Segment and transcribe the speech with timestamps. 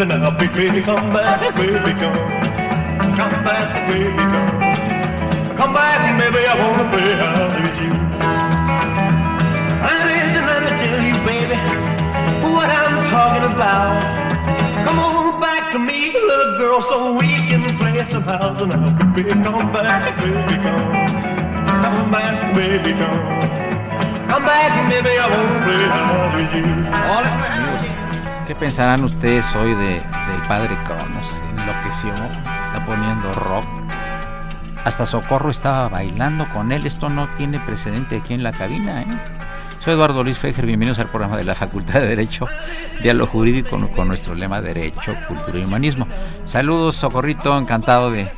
[0.00, 1.10] come back, baby, come.
[3.16, 4.60] Come back, baby, come.
[5.56, 7.92] Come back, baby, I wanna play house with you.
[9.84, 11.56] I listen, let me tell you, baby,
[12.48, 14.00] what I'm talking about.
[14.86, 19.12] Come on back to me, little girl, so we can play some house now.
[19.14, 20.94] Baby, come back, baby, come.
[21.82, 24.28] Come back, baby, come.
[24.30, 26.64] Come back, baby, I wanna play house with you.
[26.88, 27.99] All right.
[28.50, 31.40] ¿Qué pensarán ustedes hoy de, del padre Cronos?
[31.50, 33.64] Enloqueció, está poniendo rock.
[34.84, 36.84] Hasta Socorro estaba bailando con él.
[36.84, 39.02] Esto no tiene precedente aquí en la cabina.
[39.02, 39.06] ¿eh?
[39.78, 42.48] Soy Eduardo Luis Fejer, bienvenidos al programa de la Facultad de Derecho,
[43.00, 46.08] Diálogo Jurídico con nuestro lema Derecho, Cultura y Humanismo.
[46.42, 48.32] Saludos, Socorrito, encantado de,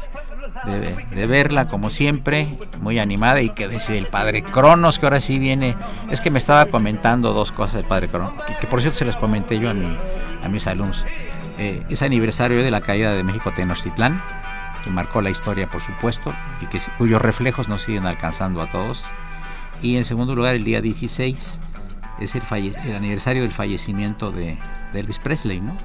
[0.64, 2.48] de, verla como siempre,
[2.80, 5.76] muy animada y que desde el padre Cronos, que ahora sí viene,
[6.10, 9.16] es que me estaba comentando dos cosas del padre Cronos, que, por cierto se las
[9.16, 9.96] comenté yo a, mi,
[10.42, 11.04] a mis alumnos.
[11.58, 14.22] Eh, es aniversario de la caída de México Tenochtitlán,
[14.84, 19.04] que marcó la historia por supuesto, y que, cuyos reflejos nos siguen alcanzando a todos.
[19.80, 21.60] Y en segundo lugar, el día 16
[22.20, 22.42] es el,
[22.84, 24.58] el aniversario del fallecimiento de,
[24.92, 25.76] de Elvis Presley, ¿no?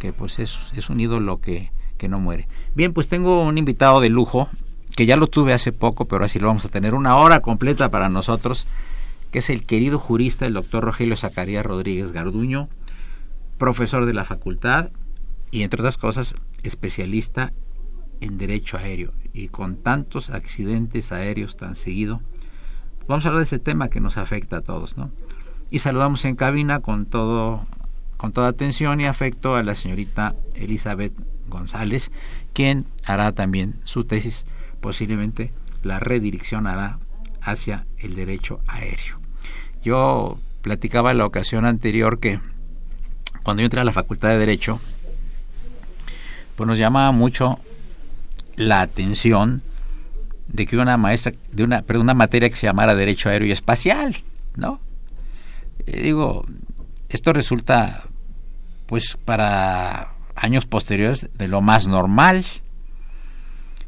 [0.00, 2.48] que pues es, es un ídolo que que no muere.
[2.74, 4.48] Bien, pues tengo un invitado de lujo,
[4.96, 7.90] que ya lo tuve hace poco, pero así lo vamos a tener una hora completa
[7.90, 8.66] para nosotros,
[9.30, 12.70] que es el querido jurista, el doctor Rogelio Zacarías Rodríguez Garduño,
[13.58, 14.88] profesor de la facultad
[15.50, 17.52] y, entre otras cosas, especialista
[18.22, 19.12] en derecho aéreo.
[19.34, 22.22] Y con tantos accidentes aéreos tan seguido,
[23.06, 25.10] vamos a hablar de ese tema que nos afecta a todos, ¿no?
[25.70, 27.66] Y saludamos en cabina con todo
[28.16, 31.14] con toda atención y afecto a la señorita Elizabeth
[31.50, 32.10] González,
[32.52, 34.46] quien hará también su tesis,
[34.80, 35.52] posiblemente
[35.82, 36.98] la redireccionará
[37.42, 39.20] hacia el derecho aéreo.
[39.82, 42.40] Yo platicaba en la ocasión anterior que
[43.42, 44.80] cuando yo entré a la Facultad de Derecho,
[46.56, 47.58] pues nos llamaba mucho
[48.56, 49.62] la atención
[50.48, 53.52] de que una maestra de una perdón, una materia que se llamara derecho aéreo y
[53.52, 54.22] espacial,
[54.56, 54.80] ¿no?
[55.86, 56.44] Eh, digo,
[57.08, 58.04] esto resulta
[58.86, 62.44] pues para años posteriores de lo más normal.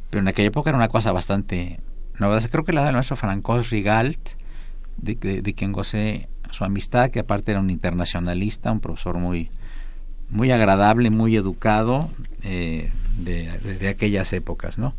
[0.09, 1.79] Pero en aquella época era una cosa bastante
[2.19, 2.49] novedosa.
[2.49, 4.31] Creo que la del maestro Francos Rigalt,
[4.97, 9.49] de, de, quien gocé su amistad, que aparte era un internacionalista, un profesor muy,
[10.29, 12.09] muy agradable, muy educado
[12.43, 14.93] eh, de, aquellas épocas, ¿no?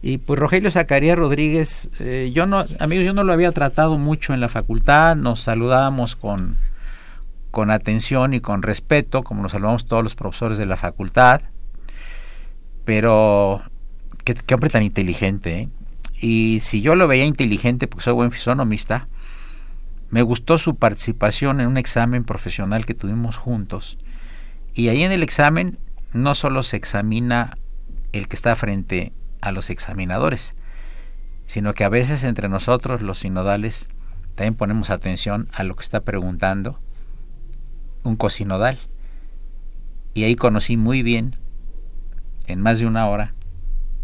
[0.00, 4.34] Y pues Rogelio Zacarías Rodríguez, eh, yo no, amigos, yo no lo había tratado mucho
[4.34, 6.56] en la facultad, nos saludábamos con,
[7.52, 11.42] con atención y con respeto, como nos saludamos todos los profesores de la facultad,
[12.86, 13.62] pero
[14.24, 15.60] qué, hombre tan inteligente.
[15.60, 15.68] ¿eh?
[16.18, 19.06] Y si yo lo veía inteligente, porque soy buen fisonomista,
[20.08, 23.98] me gustó su participación en un examen profesional que tuvimos juntos.
[24.74, 25.78] Y ahí en el examen
[26.14, 27.58] no solo se examina
[28.12, 30.54] el que está frente a los examinadores,
[31.44, 33.88] sino que a veces entre nosotros los sinodales
[34.36, 36.81] también ponemos atención a lo que está preguntando
[38.02, 38.78] un cocinodal.
[40.14, 41.36] Y ahí conocí muy bien,
[42.46, 43.34] en más de una hora,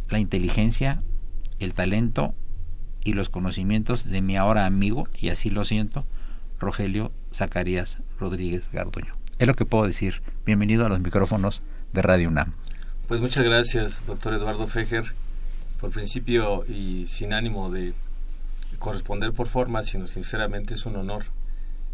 [0.09, 1.03] la inteligencia,
[1.59, 2.35] el talento
[3.05, 6.07] y los conocimientos de mi ahora amigo, y así lo siento,
[6.59, 9.15] Rogelio Zacarías Rodríguez Garduño.
[9.39, 10.23] Es lo que puedo decir.
[10.45, 11.63] Bienvenido a los micrófonos
[11.93, 12.55] de Radio UNAM.
[13.07, 15.05] Pues muchas gracias, doctor Eduardo Fejer.
[15.81, 17.95] Por principio y sin ánimo de
[18.79, 21.23] corresponder por forma, sino sinceramente es un honor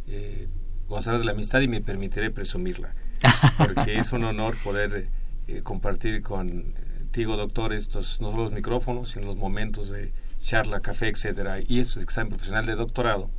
[0.07, 0.49] eh,
[0.89, 2.95] gozar de la amistad y me permitiré presumirla,
[3.59, 5.09] porque es un honor poder
[5.49, 11.09] eh, compartir contigo, doctor, estos no solo los micrófonos, sino los momentos de charla, café,
[11.09, 13.31] etcétera, y este examen profesional de doctorado,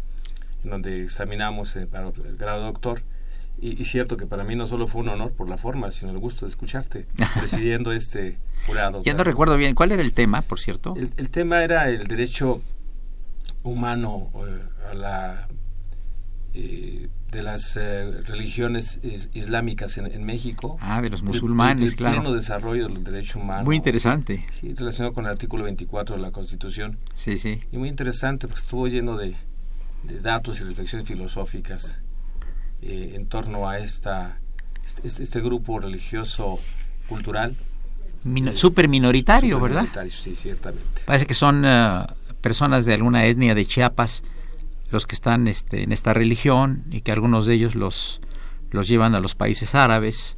[0.63, 3.01] donde examinamos eh, para el grado de doctor.
[3.57, 6.11] Y, y, cierto que para mí no solo fue un honor por la forma, sino
[6.11, 7.07] el gusto de escucharte
[7.39, 8.37] presidiendo este
[8.67, 9.01] jurado.
[9.03, 10.93] Ya no recuerdo bien, ¿cuál era el tema, por cierto?
[10.97, 12.61] El, el tema era el derecho
[13.65, 15.54] humano eh, a la eh,
[17.35, 20.77] de las eh, religiones is, islámicas en, en, México.
[20.79, 22.15] Ah, de los musulmanes, el, el, claro.
[22.15, 23.65] El pleno desarrollo del derecho humano.
[23.65, 24.45] Muy interesante.
[24.51, 26.97] Sí, relacionado con el artículo 24 de la Constitución.
[27.13, 27.59] Sí, sí.
[27.71, 29.35] Y muy interesante, porque estuvo lleno de,
[30.03, 31.97] de datos y reflexiones filosóficas
[32.81, 34.39] eh, en torno a esta
[34.85, 36.57] este, este grupo religioso
[37.07, 37.55] cultural.
[38.23, 39.81] Min eh, super minoritario, super ¿verdad?
[39.81, 41.01] Minoritario, sí, ciertamente.
[41.05, 42.05] Parece que son uh,
[42.39, 44.23] personas de alguna etnia de Chiapas
[44.91, 48.21] los que están este, en esta religión y que algunos de ellos los,
[48.71, 50.37] los llevan a los países árabes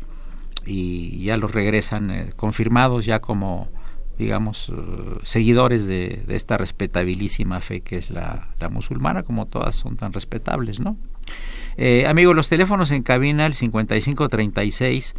[0.65, 3.69] y ya los regresan eh, confirmados ya como
[4.17, 9.75] digamos uh, seguidores de, de, esta respetabilísima fe que es la, la, musulmana como todas
[9.75, 10.97] son tan respetables no
[11.77, 15.15] eh, amigos los teléfonos en cabina el 5536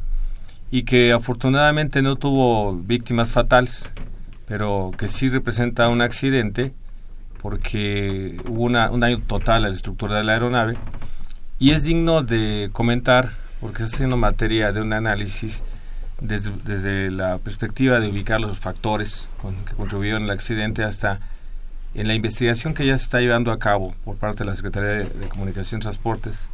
[0.71, 3.91] y que afortunadamente no tuvo víctimas fatales,
[4.47, 6.73] pero que sí representa un accidente
[7.41, 10.75] porque hubo un daño total a la estructura de la aeronave
[11.57, 13.31] y es digno de comentar
[13.61, 15.63] porque está haciendo materia de un análisis
[16.21, 21.19] desde, desde la perspectiva de ubicar los factores con, que contribuyeron al accidente hasta
[21.93, 24.89] en la investigación que ya se está llevando a cabo por parte de la Secretaría
[24.89, 26.47] de, de Comunicación y Transportes,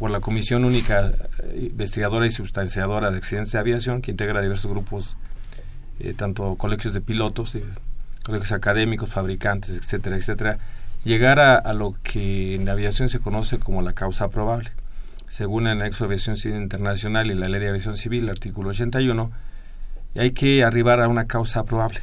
[0.00, 1.12] por la Comisión Única
[1.42, 5.18] eh, Investigadora y Sustanciadora de Accidentes de Aviación, que integra diversos grupos,
[6.00, 7.64] eh, tanto colegios de pilotos, eh,
[8.24, 10.58] colegios académicos, fabricantes, etcétera, etcétera,
[11.04, 14.70] llegar a, lo que en aviación se conoce como la causa probable.
[15.28, 19.30] Según el anexo de aviación civil internacional y la ley de aviación civil, artículo 81,
[20.16, 22.00] hay que arribar a una causa probable.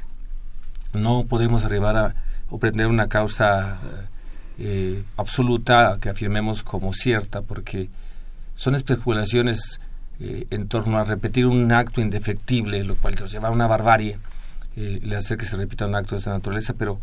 [0.93, 2.15] No podemos arribar a
[2.50, 3.79] o prender una causa
[4.59, 7.89] eh, absoluta que afirmemos como cierta, porque
[8.55, 9.79] son especulaciones
[10.19, 14.17] eh, en torno a repetir un acto indefectible, lo cual nos lleva a una barbarie,
[14.75, 16.99] eh, le hace que se repita un acto de esta naturaleza, pero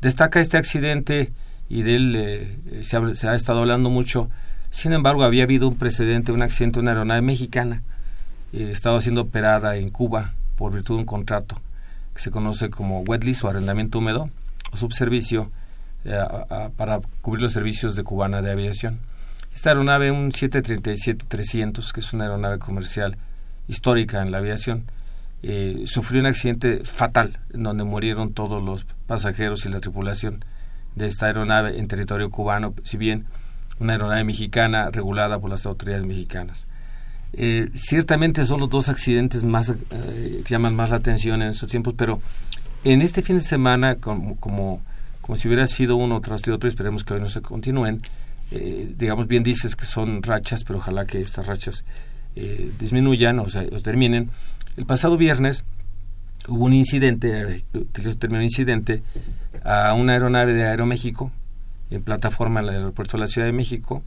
[0.00, 1.30] destaca este accidente
[1.68, 4.30] y de él eh, se ha, se, ha, estado hablando mucho.
[4.70, 7.82] Sin embargo, había habido un precedente, un accidente de una aeronave mexicana,
[8.54, 11.60] estaba siendo operada en Cuba por virtud de un contrato
[12.14, 14.30] que se conoce como wet lease o arrendamiento húmedo,
[14.72, 15.50] o subservicio
[16.06, 19.00] a, a, para cubrir los servicios de Cubana de Aviación.
[19.54, 23.16] Esta aeronave, un 737-300, que es una aeronave comercial
[23.66, 24.84] histórica en la aviación,
[25.42, 30.44] eh, sufrió un accidente fatal en donde murieron todos los pasajeros y la tripulación
[30.96, 33.26] de esta aeronave en territorio cubano, si bien
[33.78, 36.66] una aeronave mexicana regulada por las autoridades mexicanas.
[37.34, 41.68] Eh, ciertamente son los dos accidentes más eh, que llaman más la atención en estos
[41.68, 42.20] tiempos, pero
[42.84, 44.80] en este fin de semana, como, como,
[45.28, 48.00] como si hubiera sido uno tras de otro, esperemos que hoy no se continúen,
[48.50, 51.84] eh, digamos, bien dices que son rachas, pero ojalá que estas rachas
[52.34, 54.30] eh, disminuyan o, sea, o, terminen.
[54.78, 55.66] El pasado viernes
[56.48, 59.02] hubo un incidente, el término incidente,
[59.64, 61.30] a una aeronave de Aeroméxico,
[61.90, 64.02] en plataforma en el aeropuerto de la Ciudad de México,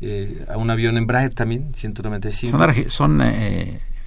[0.00, 2.58] eh, a un avión Embraer también, 195.
[2.88, 3.20] Son, son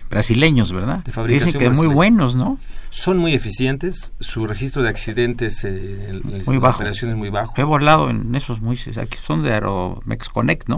[0.10, 1.04] brasileños, ¿verdad?
[1.04, 2.58] De Dicen que muy buenos, ¿no?
[2.90, 6.84] Son muy eficientes, su registro de accidentes eh, en, Muy bajo.
[6.84, 7.54] es muy bajo.
[7.58, 8.78] He volado en esos muy...
[8.78, 10.78] Aquí son de Aeromex Connect, ¿no?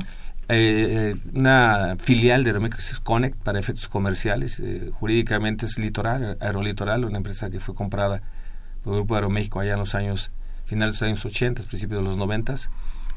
[0.53, 4.59] Eh, eh, una filial de Aeromex Connect para efectos comerciales.
[4.59, 8.21] eh, jurídicamente es Litoral, Aerolitoral, una empresa que fue comprada
[8.83, 10.31] por el Grupo Aeroméxico allá en los años,
[10.65, 12.55] finales de los años 80, principios de los 90,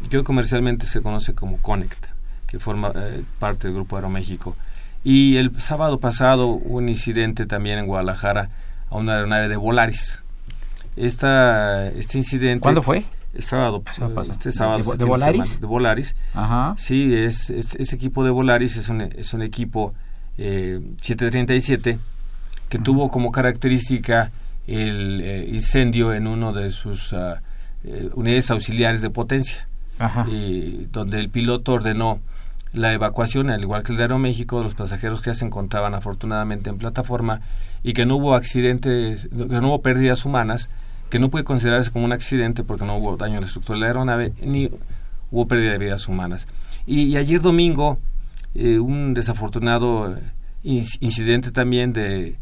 [0.04, 2.06] y que hoy comercialmente se conoce como Connect,
[2.46, 4.56] que forma eh, parte del Grupo Aeroméxico.
[5.04, 8.48] Y el sábado pasado hubo un incidente también en Guadalajara
[8.90, 10.22] a una aeronave de Volaris.
[10.96, 12.60] Esta, este incidente...
[12.60, 13.04] ¿Cuándo fue?
[13.34, 14.22] El sábado, pasado.
[14.30, 14.94] este sábado.
[14.96, 15.44] ¿De- Volaris?
[15.44, 16.16] semana, de Volaris.
[16.34, 16.74] Ajá.
[16.78, 19.92] Sí, es, es- este equipo de Volaris es un, es un equipo
[20.38, 21.98] eh, 737
[22.68, 24.30] que tuvo como característica
[24.66, 29.66] el eh, incendio en uno de sus eh, unidades auxiliares de potencia,
[29.98, 30.26] Ajá.
[30.92, 32.20] donde el piloto ordenó
[32.74, 35.94] la evacuación, al igual que el de Aeroméxico, de los pasajeros que ya se encontraban
[35.94, 37.40] afortunadamente en plataforma
[37.82, 40.70] y que no hubo accidentes, que no hubo pérdidas humanas,
[41.08, 43.80] que no puede considerarse como un accidente porque no hubo daño a la estructura de
[43.80, 44.70] la aeronave ni
[45.30, 46.48] hubo pérdida de vidas humanas.
[46.86, 47.98] Y, ayer domingo,
[48.54, 50.20] eh, un desafortunado eh,
[50.64, 52.36] inc- incidente también de,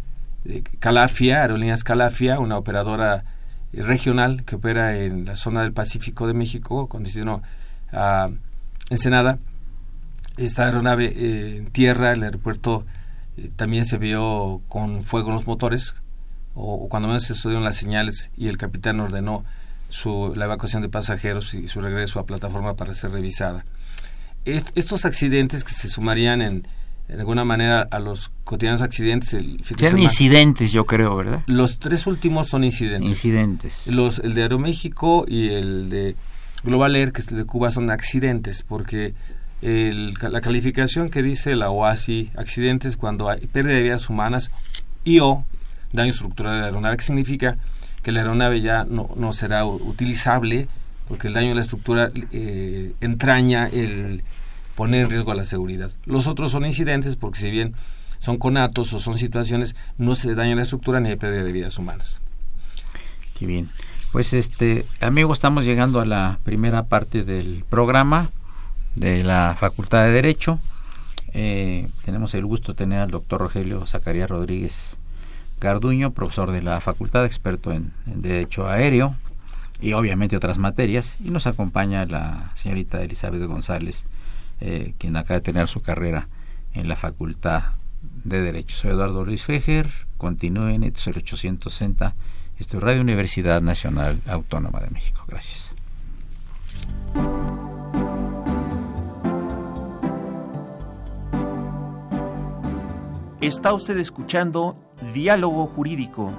[0.45, 3.25] de Calafia, Aerolíneas Calafia, una operadora
[3.73, 7.43] eh, regional que opera en la zona del Pacífico de México, con destino
[7.93, 8.31] a
[8.89, 9.39] Ensenada.
[10.37, 12.85] Esta aeronave eh, en tierra, el aeropuerto
[13.37, 15.95] eh, también se vio con fuego en los motores,
[16.55, 19.45] o, o cuando menos se estudiaron las señales y el capitán ordenó
[19.89, 23.65] su, la evacuación de pasajeros y su regreso a plataforma para ser revisada.
[24.45, 26.67] Est- estos accidentes que se sumarían en,
[27.09, 31.15] en alguna manera a los cotidianos accidentes el fin de Sean semana, incidentes, yo creo,
[31.15, 31.43] ¿verdad?
[31.47, 33.09] los tres últimos son incidentes.
[33.09, 33.87] Incidentes.
[33.87, 36.17] Los, el de Aeroméxico y el de
[36.65, 39.15] Global Air, que es el de Cuba, son accidentes, porque
[39.62, 44.50] el- la calificación que dice la OASI, accidentes cuando hay pérdida de vidas humanas
[45.04, 45.45] y o
[45.92, 47.57] daño estructural de la aeronave, que significa
[48.02, 50.66] que la aeronave ya no, no será utilizable,
[51.09, 54.23] porque el daño de la estructura eh, entraña el
[54.75, 55.90] poner en riesgo a la seguridad.
[56.07, 57.75] Los otros son incidentes, porque si bien
[58.19, 61.78] son conatos o son situaciones, no se daña la estructura ni hay pérdida de vidas
[61.78, 62.21] humanas.
[63.38, 63.69] Qué bien.
[64.12, 68.31] Pues este, amigo, estamos llegando a la primera parte del programa
[68.95, 70.59] de la Facultad de Derecho.
[71.35, 74.97] Eh, tenemos el gusto de tener al doctor Rogelio Zacarías Rodríguez
[75.61, 79.15] Garduño, profesor de la facultad, experto en, en Derecho Aéreo
[79.83, 81.17] y obviamente otras materias.
[81.23, 84.07] Y nos acompaña la señorita Elizabeth González,
[84.61, 86.29] eh, quien acaba de tener su carrera
[86.73, 87.73] en la Facultad
[88.25, 88.77] de Derecho.
[88.77, 92.15] Soy Eduardo Luis Fejer, continúen, esto es el 860,
[92.59, 95.25] esto es Radio Universidad Nacional Autónoma de México.
[95.27, 95.75] Gracias.
[103.43, 104.77] Está usted escuchando
[105.13, 106.31] Diálogo Jurídico,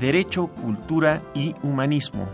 [0.00, 2.26] Derecho, Cultura y Humanismo.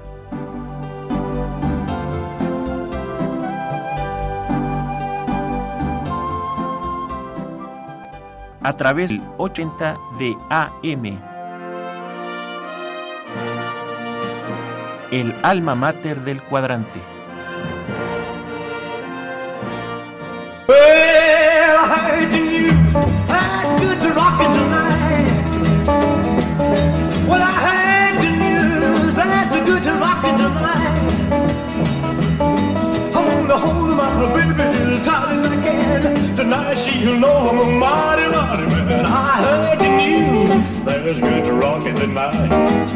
[8.63, 11.21] A través del 80 de AM.
[15.11, 17.01] El alma mater del cuadrante.
[20.69, 22.86] Well,
[36.77, 39.07] she'll know I'm a mighty, mighty man.
[39.07, 40.85] I heard the news.
[40.85, 42.87] That's good to rockin' tonight.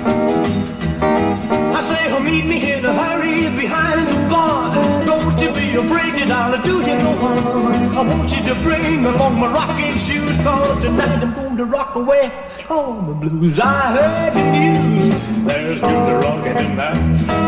[1.73, 4.75] I say, oh, meet me in a hurry behind the bar.
[5.05, 7.97] Don't you be afraid that I'll do you no harm.
[7.97, 11.95] I want you to bring along my rocking shoes, cause tonight I'm going to rock
[11.97, 12.33] away
[12.69, 13.61] on the blues.
[13.61, 15.45] I heard the news.
[15.47, 17.40] There's good to rockin' tonight.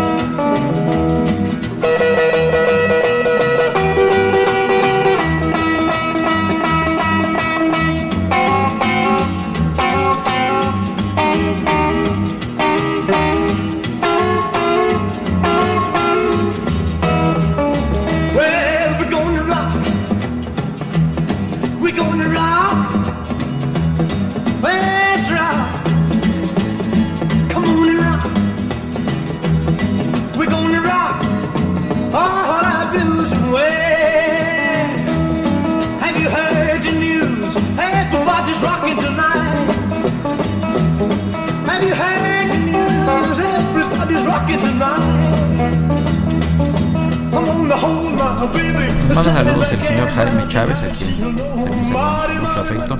[50.15, 52.97] Jaime Chávez, a quien también con mucho perfecto.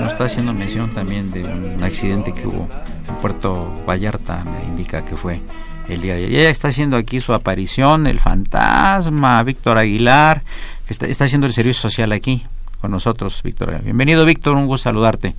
[0.00, 2.68] Nos está haciendo mención también de un accidente que hubo
[3.08, 5.40] en Puerto Vallarta, me indica que fue
[5.88, 6.40] el día de ayer.
[6.40, 10.42] Ella está haciendo aquí su aparición, el fantasma, Víctor Aguilar,
[10.86, 12.44] que está, está haciendo el servicio social aquí
[12.80, 13.80] con nosotros, Víctor.
[13.82, 15.34] Bienvenido, Víctor, un gusto saludarte.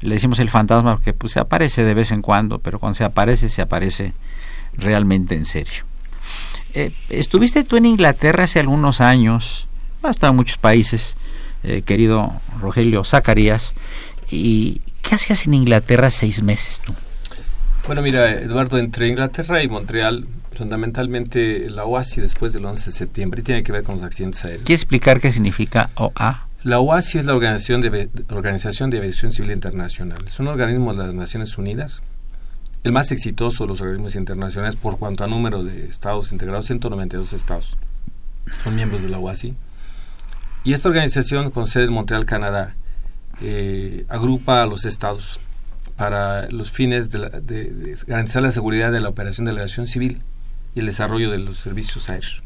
[0.00, 3.04] Le decimos el fantasma porque pues, se aparece de vez en cuando, pero cuando se
[3.04, 4.12] aparece, se aparece
[4.74, 5.84] realmente en serio.
[6.74, 9.67] Eh, estuviste tú en Inglaterra hace algunos años,
[10.02, 11.16] has estado en muchos países,
[11.62, 13.74] eh, querido Rogelio Zacarías,
[14.30, 16.92] y ¿qué hacías en Inglaterra seis meses tú?
[17.86, 23.42] Bueno, mira, Eduardo, entre Inglaterra y Montreal, fundamentalmente la OASI después del 11 de septiembre
[23.42, 24.64] tiene que ver con los accidentes aéreos.
[24.64, 26.48] ¿Quieres explicar qué significa OA?
[26.64, 30.24] La OASI es la Organización de, Organización de Aviación Civil Internacional.
[30.26, 32.02] Es un organismo de las Naciones Unidas,
[32.84, 37.32] el más exitoso de los organismos internacionales por cuanto a número de estados integrados, 192
[37.32, 37.76] estados
[38.62, 39.54] son miembros de la OASI.
[40.68, 42.74] Y esta organización, con sede en Montreal, Canadá,
[43.40, 45.40] eh, agrupa a los estados
[45.96, 50.20] para los fines de, garantizar la seguridad de la operación de la aviación civil
[50.74, 52.42] y el desarrollo de los servicios aéreos.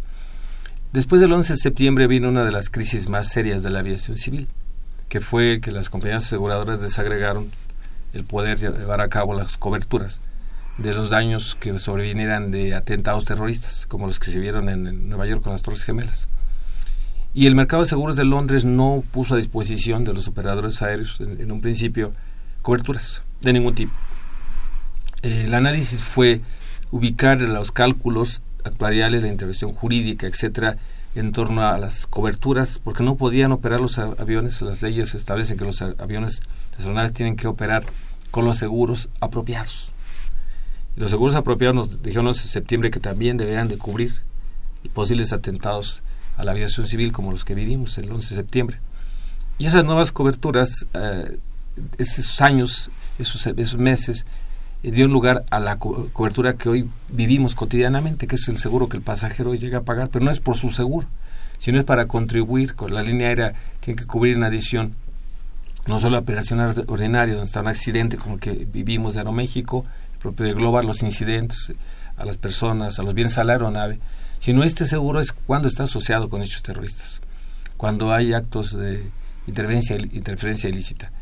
[0.93, 4.17] Después del 11 de septiembre vino una de las crisis más serias de la aviación
[4.17, 4.47] civil,
[5.09, 7.51] que fue que las compañías aseguradoras desagregaron
[8.13, 10.21] el poder llevar a cabo las coberturas
[10.79, 15.27] de los daños que sobrevinieran de atentados terroristas, como los que se vieron en, Nueva
[15.27, 16.29] York con las Torres Gemelas.
[17.35, 21.21] Y el mercado de seguros de Londres no puso a disposición de los operadores aéreos
[21.21, 22.13] en un principio
[22.63, 23.93] coberturas de ningún tipo.
[25.23, 26.41] Eh, el análisis fue
[26.91, 30.77] ubicar los cálculos actuariales, la intervención jurídica, etcétera,
[31.15, 35.65] en torno a las coberturas, porque no podían operar los aviones, las leyes establecen que
[35.65, 36.41] los aviones,
[36.79, 37.85] las tienen que operar
[38.31, 39.93] con los seguros apropiados.
[40.97, 44.23] los seguros apropiados nos dijeron en septiembre que también deberían de cubrir
[44.95, 46.03] posibles atentados
[46.43, 48.79] a la aviación civil como los que vivimos el 11 de septiembre.
[49.59, 51.39] Y esas nuevas coberturas, eh,
[51.99, 54.27] esos años esos, meses
[54.83, 58.97] eh, dio lugar a la cobertura que hoy vivimos cotidianamente, que es el seguro que
[58.97, 61.07] el pasajero llega a pagar, pero no es por su seguro,
[61.59, 64.95] sino es para contribuir con la línea aérea, tiene que cubrir en adición
[65.87, 69.85] no solo la operación ordinaria, donde está un accidente como el que vivimos de Aeroméxico,
[70.13, 71.73] el propio de Global, los incidentes
[72.17, 73.99] a las personas, a los bienes a la aeronave,
[74.43, 77.21] sino este seguro es cuando está asociado con hechos terroristas,
[77.77, 79.09] cuando hay actos de
[79.47, 81.13] interferencia, interferencia ilícita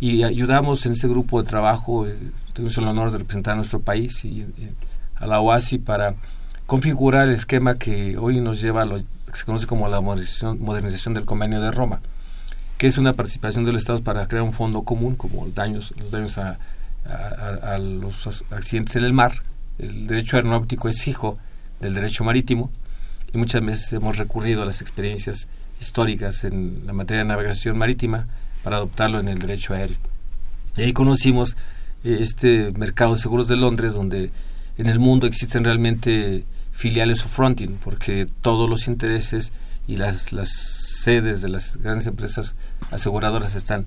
[0.00, 2.18] y ayudamos en este grupo de trabajo, eh,
[2.52, 4.72] tuvimos el honor de representar a nuestro país y eh,
[5.14, 6.16] a la OASI para
[6.66, 11.14] configurar el esquema que hoy nos lleva a lo que se conoce como la modernización,
[11.14, 12.00] del convenio de Roma,
[12.76, 16.10] que es una participación de los estados para crear un fondo común, como daños, los
[16.10, 16.58] daños a,
[17.04, 19.44] a, los accidentes en el mar.
[19.78, 21.38] El derecho aeronáutico es hijo
[21.80, 22.70] del derecho marítimo
[23.32, 25.48] y muchas veces hemos recurrido a las experiencias
[25.80, 28.26] históricas en la materia de navegación marítima
[28.62, 29.96] para adoptarlo en el derecho aéreo.
[30.76, 31.56] Y ahí conocimos
[32.04, 34.30] eh, este mercado de seguros de Londres, donde
[34.78, 39.52] en el mundo existen realmente filiales o fronting, porque todos los intereses
[39.86, 40.50] y las, las
[41.02, 42.56] sedes de las grandes empresas
[42.90, 43.86] aseguradoras están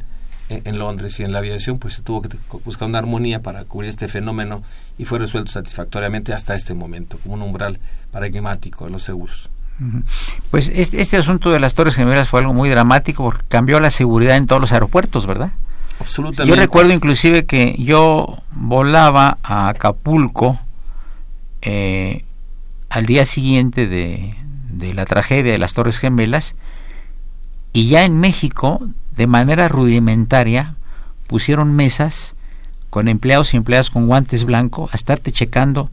[0.50, 2.30] en, Londres y en la aviación pues se tuvo que
[2.64, 4.64] buscar una armonía para cubrir este fenómeno
[4.98, 7.80] y fue resuelto satisfactoriamente hasta este momento como un umbral
[8.12, 9.50] paradigmático de los seguros.
[10.50, 13.92] Pues este, este, asunto de las Torres Gemelas fue algo muy dramático porque cambió la
[13.92, 15.52] seguridad en todos los aeropuertos, ¿verdad?
[16.00, 16.56] Absolutamente.
[16.56, 20.60] Yo recuerdo inclusive que yo volaba a Acapulco
[21.62, 22.24] eh,
[22.90, 24.36] al día siguiente de,
[24.72, 26.56] de la tragedia de las Torres Gemelas
[27.74, 28.82] y ya en México,
[29.18, 30.76] de manera rudimentaria,
[31.28, 32.36] pusieron mesas
[32.90, 35.90] con empleados y empleadas con guantes blancos a estarte checando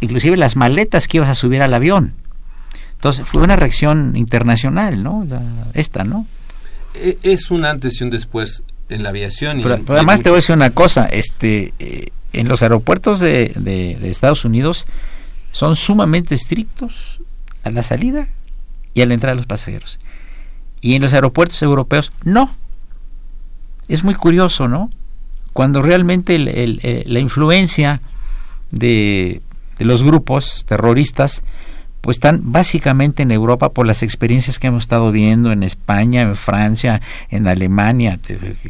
[0.00, 2.14] inclusive las maletas que ibas a subir al avión.
[2.94, 5.26] Entonces fue una reacción internacional, ¿no?
[5.74, 6.26] esta, ¿no?
[6.94, 9.62] E, es un antes y un después en la aviación.
[9.62, 14.10] pero, además te voy a decir una cosa, este, eh, en los aeropuertos de, de,
[14.10, 14.86] Estados Unidos
[15.52, 17.20] son sumamente estrictos
[17.64, 18.28] a la salida
[18.94, 19.98] y a la entrada de los pasajeros.
[20.80, 22.54] Y en los aeropuertos europeos no.
[23.88, 24.90] Es muy curioso, ¿no?
[25.52, 28.00] Cuando realmente la influencia
[28.70, 29.42] de,
[29.78, 31.42] de los grupos terroristas
[32.00, 36.36] pues están básicamente en Europa por las experiencias que hemos estado viendo en España, en
[36.36, 38.18] Francia, en Alemania,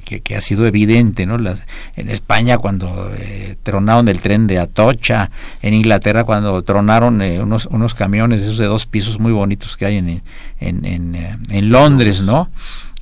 [0.05, 1.39] que, ha sido evidente, ¿no?
[1.39, 1.63] Las,
[1.97, 5.31] en España cuando eh, tronaron el tren de Atocha,
[5.63, 9.87] en Inglaterra cuando tronaron eh, unos, unos camiones esos de dos pisos muy bonitos que
[9.87, 10.23] hay en,
[10.61, 12.51] en, en, eh, en Londres, ¿no?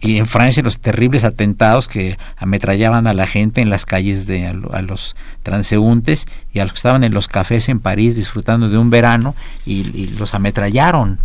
[0.01, 4.47] Y en Francia los terribles atentados que ametrallaban a la gente en las calles de
[4.47, 8.79] a, los transeúntes y a los que estaban en los cafés en París disfrutando de
[8.79, 9.35] un verano
[9.67, 11.19] y, los ametrallaron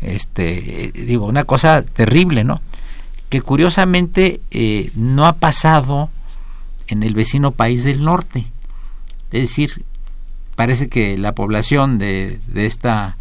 [0.00, 2.60] este digo una cosa terrible no
[3.32, 6.10] que curiosamente eh, no ha pasado
[6.88, 8.44] en el vecino país del norte.
[9.30, 9.86] Es decir,
[10.54, 13.16] parece que la población de, de esta,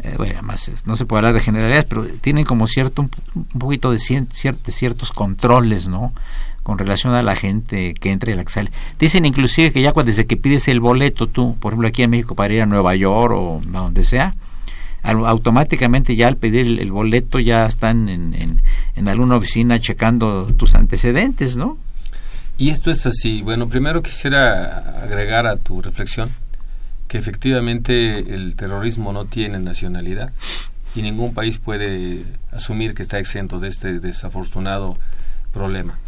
[0.00, 3.58] eh, bueno, además no se puede hablar de generalidades, pero tienen como cierto un, un
[3.58, 6.12] poquito de ciertos controles, ¿no?
[6.62, 8.70] Con relación a la gente que entra y la que sale.
[8.98, 12.10] Dicen inclusive que ya cuando desde que pides el boleto tú, por ejemplo aquí en
[12.10, 14.34] México para ir a Nueva York o a donde sea,
[15.02, 18.60] automáticamente ya al pedir el, boleto ya están en,
[18.94, 21.78] en alguna oficina checando tus antecedentes, ¿no?
[22.58, 23.40] Y esto es así.
[23.42, 26.30] Bueno, primero quisiera agregar a tu reflexión
[27.08, 30.30] que efectivamente el terrorismo no tiene nacionalidad
[30.94, 34.98] y ningún país puede asumir que está exento de este desafortunado
[35.52, 35.98] problema.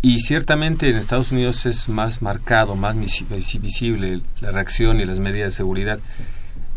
[0.00, 5.04] Y ciertamente en Estados Unidos es más marcado, más visi- visi- visible la reacción y
[5.04, 5.98] las medidas de seguridad.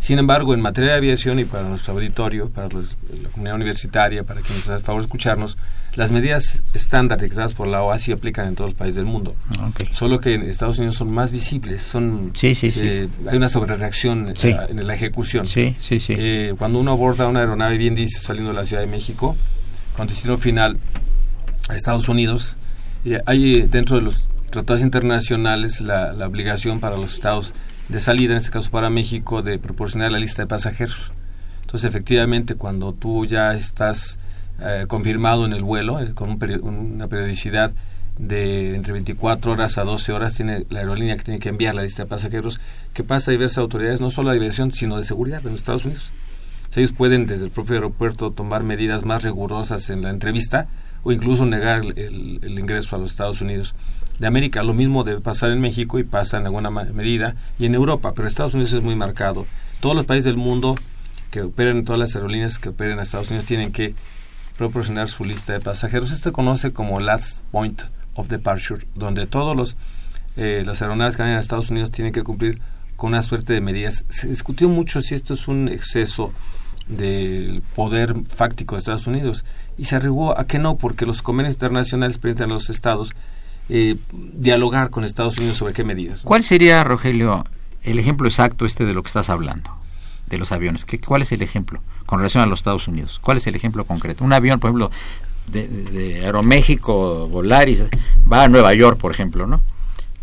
[0.02, 4.24] Sin embargo, en materia de aviación y para nuestro auditorio, para los- la comunidad universitaria,
[4.24, 5.58] para quienes nos hace favor escucharnos,
[5.96, 9.36] las medidas estándar dictadas por la OA sí aplican en todos los países del mundo.
[9.92, 12.80] Solo que en Estados Unidos son más visibles, son Sí, sí, sí.
[12.84, 15.46] eh, hay una sobrereacción eh, en la ejecución.
[15.46, 16.16] Sí, sí, sí.
[16.18, 19.38] Eh, cuando uno aborda una aeronave, bien dice, saliendo de la Ciudad de México,
[19.96, 20.78] con destino final
[21.70, 22.56] a Estados Unidos,
[23.06, 27.54] eh, hay eh, dentro de los tratados internacionales la, la obligación para los estados
[27.90, 31.12] de salida, en este caso para México, de proporcionar la lista de pasajeros.
[31.62, 34.18] Entonces, efectivamente, cuando tú ya estás
[34.60, 37.74] eh, confirmado en el vuelo, eh, con una periodicidad
[38.18, 41.84] de entre 24 horas a 12 horas, tiene la aerolínea que tiene que enviar la
[41.84, 42.60] lista de pasajeros,
[42.94, 45.86] que pasa a diversas autoridades, no solo de aviación, sino de seguridad en los Estados
[45.86, 46.12] Unidos.
[46.76, 50.68] Ellos pueden desde el propio aeropuerto tomar medidas más rigurosas en la entrevista
[51.04, 53.76] o incluso negar el ingreso a los Estados Unidos
[54.22, 54.62] de América.
[54.62, 58.28] Lo mismo debe pasar en México y pasa en alguna medida y en Europa, pero
[58.28, 59.48] Estados Unidos es muy marcado.
[59.80, 60.76] Todos los países del mundo
[61.32, 63.96] que operan, todas las aerolíneas que operen en Estados Unidos tienen que
[64.58, 66.12] proporcionar su lista de pasajeros.
[66.12, 67.82] Esto se conoce como Last Point
[68.14, 69.76] of Departure, donde todos los
[70.38, 72.62] eh, las aeronaves que van a Estados Unidos tienen que cumplir
[72.96, 74.06] con una suerte de medidas.
[74.08, 76.32] Se discutió mucho si esto es un exceso
[76.88, 79.46] del poder fáctico de Estados Unidos
[79.80, 83.16] y se arribó a que no, porque los convenios internacionales permiten a los estados
[83.74, 86.24] eh, dialogar con Estados Unidos sobre qué medidas.
[86.24, 87.46] ¿Cuál sería, Rogelio,
[87.84, 89.72] el ejemplo exacto este de lo que estás hablando?
[90.28, 90.84] De los aviones.
[90.84, 93.20] ¿Qué, ¿Cuál es el ejemplo con relación a los Estados Unidos?
[93.22, 94.26] ¿Cuál es el ejemplo concreto?
[94.26, 94.92] Un avión, por ejemplo,
[95.48, 97.86] de, Aeroméxico, Volaris,
[98.30, 99.62] va a Nueva York, por ejemplo, ¿no?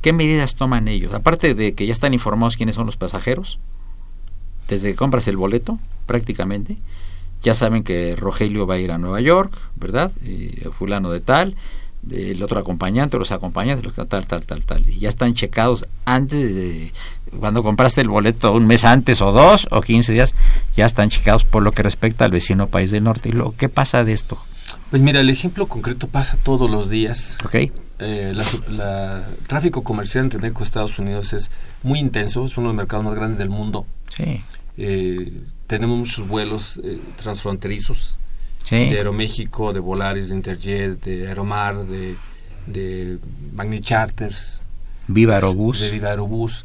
[0.02, 1.14] ¿Qué medidas toman ellos?
[1.14, 3.61] Aparte de que ya están informados quiénes son los pasajeros,
[4.68, 6.76] desde que compras el boleto, prácticamente,
[7.40, 10.12] ya saben que Rogelio va a ir a Nueva York, ¿verdad?
[10.22, 11.56] Y fulano de tal,
[12.10, 14.88] el otro acompañante, los acompañantes, los tal, tal, tal, tal.
[14.88, 16.92] Y ya están checados antes de
[17.38, 20.34] cuando compraste el boleto un mes antes o dos o 15 días,
[20.76, 23.28] ya están checados por lo que respecta al vecino país del norte.
[23.28, 24.38] ¿Y lo, qué pasa de esto?
[24.90, 27.36] Pues mira, el ejemplo concreto pasa todos los días.
[27.44, 27.54] ¿Ok?
[28.00, 31.50] Eh, la, la- el tráfico comercial entre México y Estados Unidos es
[31.82, 33.86] muy intenso, es uno de los mercados más grandes del mundo.
[34.16, 34.40] Sí,
[34.80, 35.32] Eh,
[35.66, 38.16] tenemos muchos vuelos eh, transfronterizos
[38.68, 38.76] sí.
[38.76, 42.16] de Aeroméxico, de Volaris, de Interjet, de Aeromar, de,
[42.66, 43.18] de
[43.54, 44.66] Magni Charters,
[45.07, 45.81] Viva Aerobús.
[45.81, 46.64] de Viva Aerobús.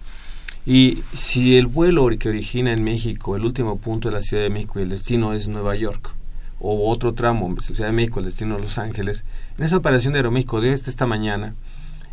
[0.65, 4.49] Y si el vuelo que origina en México, el último punto de la Ciudad de
[4.49, 6.13] México y el destino es Nueva York,
[6.59, 9.25] o otro tramo, Ciudad de México, el destino Los Ángeles,
[9.57, 11.55] en esa operación de Aeroméxico de esta, esta mañana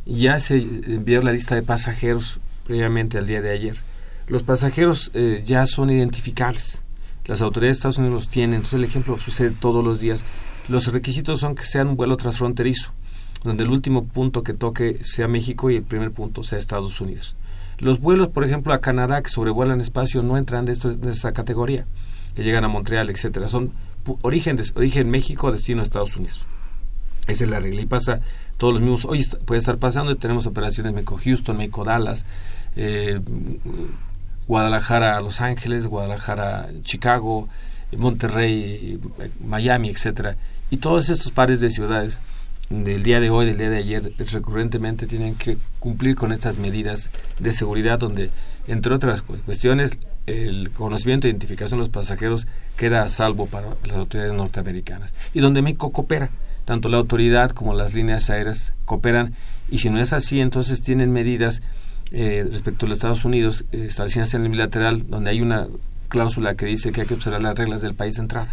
[0.07, 3.77] ya se envió la lista de pasajeros previamente al día de ayer.
[4.27, 6.83] Los pasajeros eh, ya son identificables.
[7.27, 8.57] Las autoridades de Estados Unidos los tienen.
[8.57, 10.25] Entonces el ejemplo sucede todos los días.
[10.69, 12.93] Los requisitos son que sean un vuelo transfronterizo,
[13.45, 17.37] donde el último punto que toque sea México y el primer punto sea Estados Unidos.
[17.79, 21.33] Los vuelos, por ejemplo, a Canadá que sobrevuelan espacio no entran de, esto, de esta
[21.33, 21.87] categoría,
[22.35, 23.49] que llegan a Montreal, etcétera.
[23.49, 23.73] Son
[24.23, 26.45] origen, de, origen México, destino Estados Unidos.
[27.27, 28.21] Esa es la regla y pasa
[28.59, 29.05] todos los mismos.
[29.07, 32.27] Hoy puede estar pasando y tenemos operaciones México-Houston, México-Dallas,
[32.77, 33.21] eh,
[34.51, 37.49] Guadalajara Los Ángeles, Guadalajara Chicago,
[37.97, 38.99] Monterrey,
[39.47, 40.37] Miami, etcétera.
[40.71, 42.19] Y todos estos pares de ciudades
[42.69, 47.11] del día de hoy, del día de ayer, recurrentemente tienen que cumplir con estas medidas
[47.39, 48.31] de seguridad donde,
[48.67, 53.69] entre otras cu- cuestiones, el conocimiento e identificación de los pasajeros queda a salvo para
[53.85, 55.15] las autoridades norteamericanas.
[55.33, 56.31] Y donde México coopera,
[56.65, 59.35] tanto la autoridad como las líneas aéreas cooperan,
[59.71, 61.63] y si no es así, entonces tienen medidas
[62.13, 65.69] eh, respecto a los Estados Unidos eh, establecidas en el bilateral, donde hay una
[66.09, 68.51] cláusula que dice que hay que observar las reglas del país de entrada.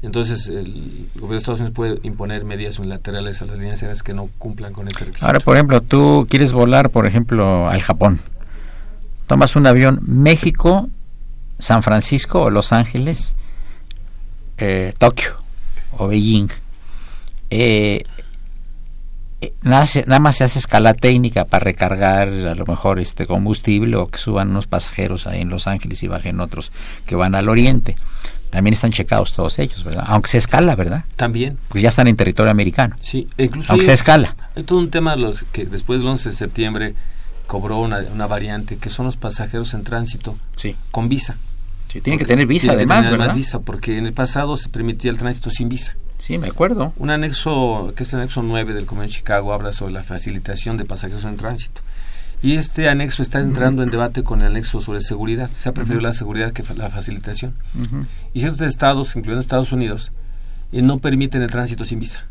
[0.00, 4.14] Entonces, el gobierno de Estados Unidos puede imponer medidas unilaterales a las líneas aéreas que
[4.14, 5.26] no cumplan con este requisito.
[5.26, 8.20] Ahora, por ejemplo, tú quieres volar, por ejemplo, al Japón.
[9.26, 10.88] Tomas un avión México,
[11.58, 13.34] San Francisco o Los Ángeles,
[14.56, 15.30] eh, Tokio
[15.96, 16.48] o Beijing.
[17.50, 18.04] eh,
[19.62, 24.06] nada, nada más se hace escala técnica para recargar a lo mejor este combustible o
[24.08, 26.72] que suban unos pasajeros ahí en Los Ángeles y bajen otros
[27.06, 27.96] que van al oriente.
[28.50, 30.04] También están checados todos ellos, ¿verdad?
[30.06, 31.04] Aunque se escala, ¿verdad?
[31.16, 32.96] También, Pues ya están en territorio americano.
[32.98, 33.26] sí.
[33.36, 34.36] incluso Aunque hay- se escala.
[34.56, 36.94] Hay todo un tema los que después del 11 de septiembre
[37.46, 40.74] cobró una, una variante que son los pasajeros en tránsito Sí.
[40.90, 41.36] con visa.
[41.88, 43.34] Sí, tienen que tener visa Tienen que además, tener ¿verdad?
[43.34, 45.94] visa porque en el pasado se permitía el tránsito sin visa.
[46.18, 46.92] Sí, me acuerdo.
[46.96, 50.76] Un anexo, que es el anexo 9 del Convenio de Chicago, habla sobre la facilitación
[50.76, 51.80] de pasajeros en tránsito.
[52.42, 55.50] Y este anexo está entrando en debate con el anexo sobre seguridad.
[55.50, 57.54] Se ha preferido la seguridad que la facilitación.
[58.34, 60.12] Y ciertos estados, incluyendo Estados Unidos,
[60.72, 62.24] eh, no permiten el tránsito sin visa.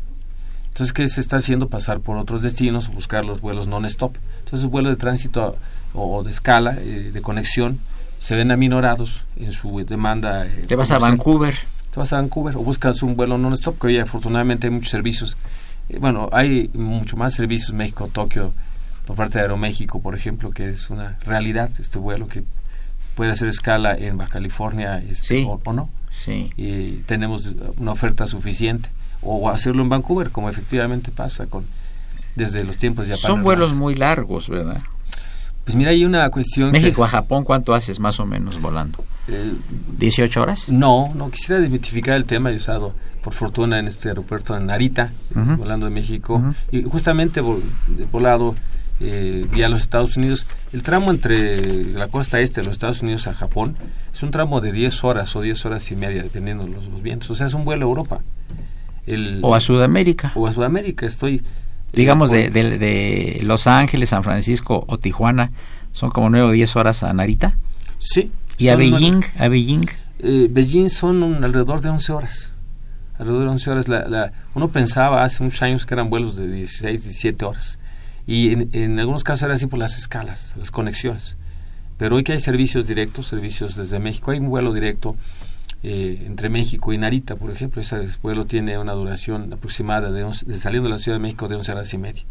[0.68, 1.68] Entonces, ¿qué se está haciendo?
[1.68, 4.14] Pasar por otros destinos o buscar los vuelos non-stop.
[4.40, 5.56] Entonces, los vuelos de tránsito
[5.92, 7.78] o, o de escala, eh, de conexión,
[8.20, 10.46] se ven aminorados en su demanda.
[10.46, 11.54] eh, Te vas a Vancouver.
[11.98, 15.36] Te vas a Vancouver o buscas un vuelo non-stop, que hoy afortunadamente hay muchos servicios.
[15.88, 18.52] Eh, bueno, hay mucho más servicios México-Tokio
[19.04, 22.44] por parte de Aeroméxico, por ejemplo, que es una realidad este vuelo que
[23.16, 25.44] puede hacer escala en Baja California este, Sí.
[25.48, 25.88] o, o no.
[26.08, 26.50] Sí.
[26.56, 28.90] Y tenemos una oferta suficiente.
[29.20, 31.64] O hacerlo en Vancouver, como efectivamente pasa con
[32.36, 33.30] desde los tiempos de Japón.
[33.30, 34.80] Son vuelos muy largos, ¿verdad?
[35.68, 36.72] Pues mira, hay una cuestión...
[36.72, 39.04] que- México a Japón, ¿cuánto haces más o menos volando?
[39.28, 39.52] eh,
[39.98, 40.70] ¿18 horas?
[40.70, 42.48] No, no quisiera desmitificar el tema.
[42.48, 45.12] Yo he estado, por fortuna, en este aeropuerto en Narita,
[45.58, 47.60] volando de México, y justamente vol-
[48.10, 48.56] volado
[49.00, 50.46] eh, vía los Estados Unidos.
[50.72, 53.76] El tramo entre la costa este de los Estados Unidos a Japón
[54.10, 57.02] es un tramo de 10 horas o 10 horas y media, dependiendo de los, los
[57.02, 57.30] vientos.
[57.30, 58.20] O sea, es un vuelo a Europa.
[59.06, 60.32] El- ¿O a Sudamérica?
[60.34, 61.04] o a Sudamérica.
[61.04, 61.42] Estoy.
[61.92, 65.50] Digamos de, de, de Los Ángeles, San Francisco o Tijuana,
[65.92, 67.56] son como 9 o 10 horas a Narita.
[67.98, 68.30] Sí.
[68.58, 69.20] ¿Y a Beijing?
[69.38, 69.86] ¿A Beijing?
[70.20, 72.54] Eh, Beijing son un- alrededor de 11 horas.
[73.18, 73.88] Alrededor de 11 horas.
[73.88, 77.78] La, la- uno pensaba hace muchos años que eran vuelos de 16, 17 horas.
[78.26, 81.36] Y en, en algunos casos era así por las escalas, las conexiones.
[81.96, 85.16] Pero hoy que hay servicios directos, servicios desde México, hay un vuelo directo
[85.82, 87.80] eh, entre México y Narita, por ejemplo.
[87.80, 91.48] Ese vuelo tiene una duración aproximada de, 11 de saliendo de la Ciudad de México
[91.48, 92.22] de 11 horas y media.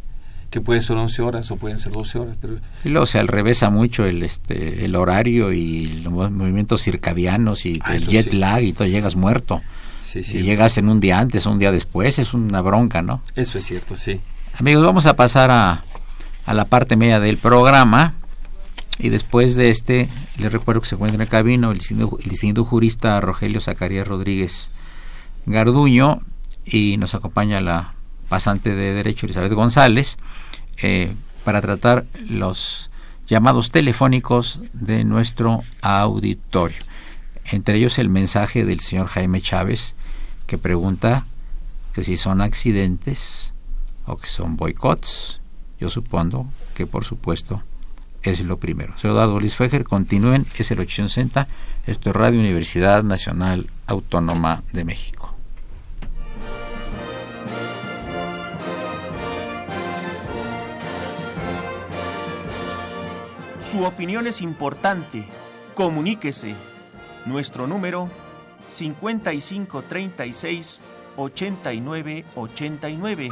[0.50, 2.38] Que puede ser 11 horas o pueden ser 12 horas.
[2.42, 7.66] Pero Y luego se alrevesa mucho el este el horario y los mov- movimientos circadianos
[7.66, 8.38] y Ah, el jet sí.
[8.38, 9.62] lag y todo, llegas muerto.
[10.00, 10.42] sí, sí.
[10.42, 13.22] llegas en un día antes o un día después, es una bronca, ¿no?
[13.36, 14.22] Eso es cierto, sí.
[14.58, 15.84] Amigos, vamos a pasar a,
[16.46, 18.14] a la parte media del programa.
[19.00, 22.68] Y después de este, les recuerdo que se encuentra en el cabino el distinguido, el
[22.68, 24.72] jurista Rogelio Zacarías Rodríguez
[25.46, 26.22] Garduño
[26.66, 27.94] y nos acompaña la
[28.28, 30.18] pasante de Derecho Elizabeth González
[30.82, 31.14] eh,
[31.46, 32.90] para tratar los
[33.28, 36.78] llamados telefónicos de nuestro auditorio.
[37.46, 39.96] Entre ellos el mensaje del señor Jaime Chávez
[40.48, 41.26] que pregunta
[41.94, 43.54] que si son accidentes
[44.06, 45.40] o que son boicots.
[45.80, 47.62] Yo supongo que por supuesto
[48.24, 48.94] es lo primero.
[48.98, 51.46] Soy Eduardo Luis Fejer, continúen, es el 860,
[51.86, 55.36] esto es Radio Universidad Nacional Autónoma de México.
[63.72, 65.26] Su opinión es importante.
[65.76, 66.56] Comuníquese.
[67.26, 68.10] Nuestro número
[68.70, 70.82] 5536
[71.18, 73.32] 8989.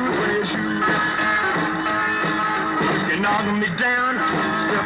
[3.31, 4.17] Knock me down,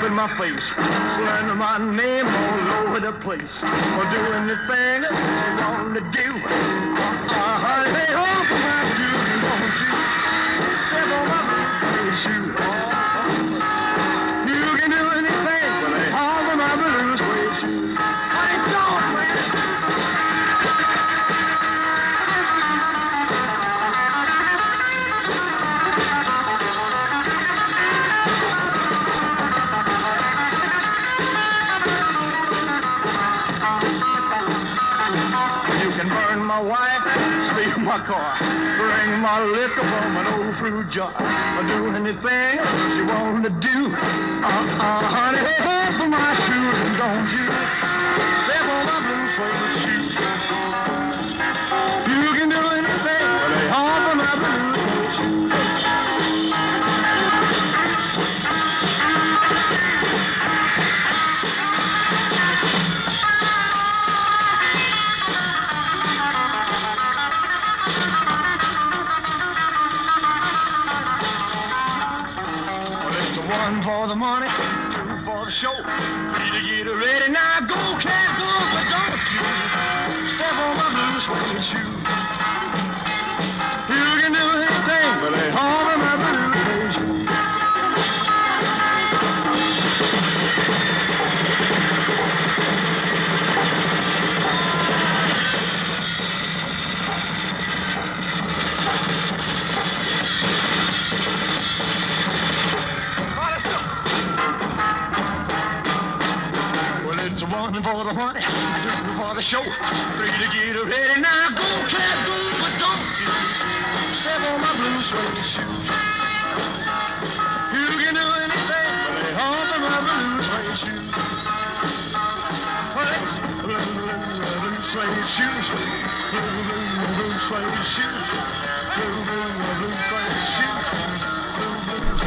[0.05, 3.41] in my face, slander my name all over the place.
[3.41, 6.94] Or do anything that you want to do.
[39.25, 41.11] my liquor from an old fruit jar.
[41.17, 42.59] I'll do anything
[42.93, 43.87] she wanna do.
[43.87, 45.54] Uh, uh, honey,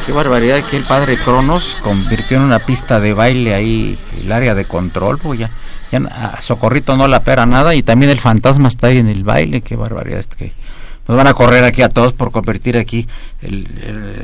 [0.09, 4.55] Qué barbaridad que el padre Cronos convirtió en una pista de baile ahí el área
[4.55, 5.51] de control, pues ya,
[5.93, 9.61] ya Socorrito no la pera nada y también el fantasma está ahí en el baile,
[9.61, 10.51] qué barbaridad, es que
[11.07, 13.07] nos van a correr aquí a todos por convertir aquí
[13.43, 13.67] el,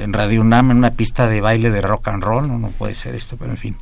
[0.00, 3.14] en Radio UNAM en una pista de baile de rock and roll, no, puede ser
[3.14, 3.76] esto, pero en fin.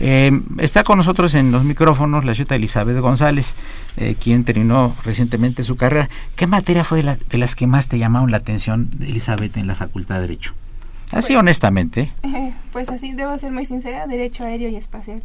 [0.00, 3.54] Eh, está con nosotros en los micrófonos la ciudad Elizabeth González,
[3.98, 6.08] eh, quien terminó recientemente su carrera.
[6.34, 9.66] ¿Qué materia fue de, la- de las que más te llamaron la atención, Elizabeth, en
[9.66, 10.54] la Facultad de Derecho?
[11.12, 12.12] Así honestamente.
[12.72, 15.22] Pues así, debo ser muy sincera, Derecho Aéreo y Espacial.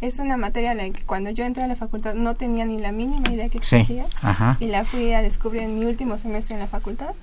[0.00, 2.78] Es una materia en la que cuando yo entré a la facultad no tenía ni
[2.78, 4.06] la mínima idea que Sí, existía.
[4.20, 4.56] ajá.
[4.58, 7.14] Y la fui a descubrir en mi último semestre en la facultad.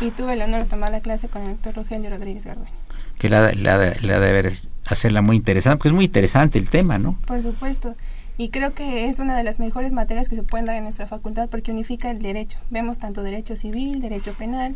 [0.00, 2.70] Y tuve el honor de tomar la clase con el doctor Rogelio Rodríguez Garduño.
[3.18, 4.56] que la, la, la de
[4.86, 7.16] hacerla muy interesante, porque es muy interesante el tema, ¿no?
[7.26, 7.94] Por supuesto.
[8.36, 11.06] Y creo que es una de las mejores materias que se pueden dar en nuestra
[11.06, 12.58] facultad porque unifica el derecho.
[12.70, 14.74] Vemos tanto derecho civil, derecho penal,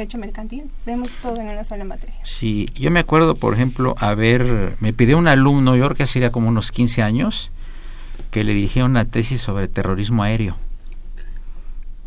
[0.00, 0.64] derecho mercantil.
[0.86, 2.16] Vemos todo en una sola materia.
[2.22, 6.02] Sí, yo me acuerdo, por ejemplo, a ver, me pidió un alumno, yo creo que
[6.04, 7.50] hacía como unos 15 años,
[8.30, 10.56] que le dirigía una tesis sobre terrorismo aéreo.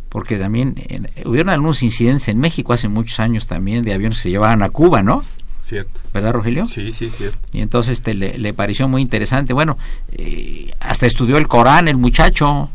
[0.09, 4.23] Porque también eh, hubieron algunos incidentes en México hace muchos años también de aviones que
[4.23, 5.23] se llevaban a Cuba, ¿no?
[5.61, 5.99] Cierto.
[6.13, 6.65] ¿Verdad, Rogelio?
[6.65, 7.37] Sí, sí, cierto.
[7.51, 9.53] Y entonces este, le, le pareció muy interesante.
[9.53, 9.77] Bueno,
[10.13, 12.71] eh, hasta estudió el Corán el muchacho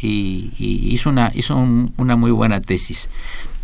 [0.00, 3.10] y, y hizo, una, hizo un- una muy buena tesis.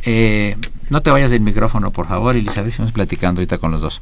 [0.04, 0.56] Eh,
[0.90, 4.00] no te vayas del micrófono, por favor, Elizabeth, estamos platicando ahorita con los dos.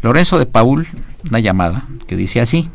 [0.00, 0.86] Lorenzo de Paul,
[1.28, 2.70] una llamada que dice así.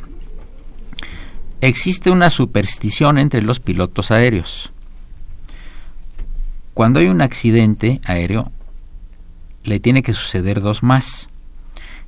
[1.61, 4.71] Existe una superstición entre los pilotos aéreos.
[6.73, 8.51] Cuando hay un accidente aéreo,
[9.63, 11.29] le tiene que suceder dos más.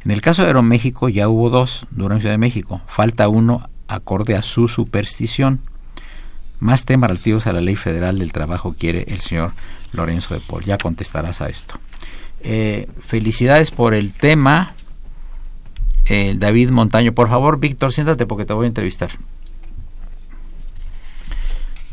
[0.06, 2.82] En el caso de Aeroméxico ya hubo dos durante Ciudad de México.
[2.88, 5.62] Falta uno acorde a su superstición.
[6.60, 9.52] Más temas relativos a la ley federal del trabajo quiere el señor
[9.93, 10.63] Lorenzo de Paul.
[10.63, 11.76] Ya contestarás a esto.
[12.41, 14.73] Eh, felicidades por el tema.
[16.06, 19.10] Eh, David Montaño, por favor, Víctor, siéntate porque te voy a entrevistar.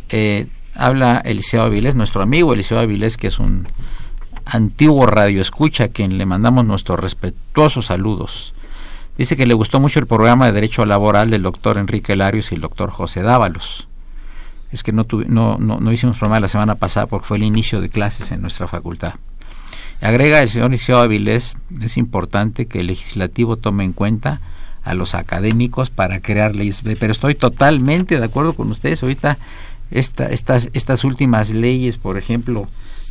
[0.09, 3.66] Eh, habla Eliseo Avilés, nuestro amigo Eliseo Avilés, que es un
[4.44, 8.54] antiguo radio escucha, a quien le mandamos nuestros respetuosos saludos.
[9.16, 12.57] Dice que le gustó mucho el programa de Derecho Laboral del doctor Enrique Larios y
[12.57, 13.88] el doctor José Dávalos.
[14.75, 17.45] Es que no, tuvi- no, no, no hicimos programa la semana pasada porque fue el
[17.45, 19.15] inicio de clases en nuestra facultad.
[20.01, 24.41] Agrega el señor Liceo Avilés, es importante que el legislativo tome en cuenta
[24.83, 26.83] a los académicos para crear leyes.
[26.99, 29.01] Pero estoy totalmente de acuerdo con ustedes.
[29.05, 29.39] Ahorita
[29.93, 32.67] esta, estas, estas últimas leyes, por ejemplo,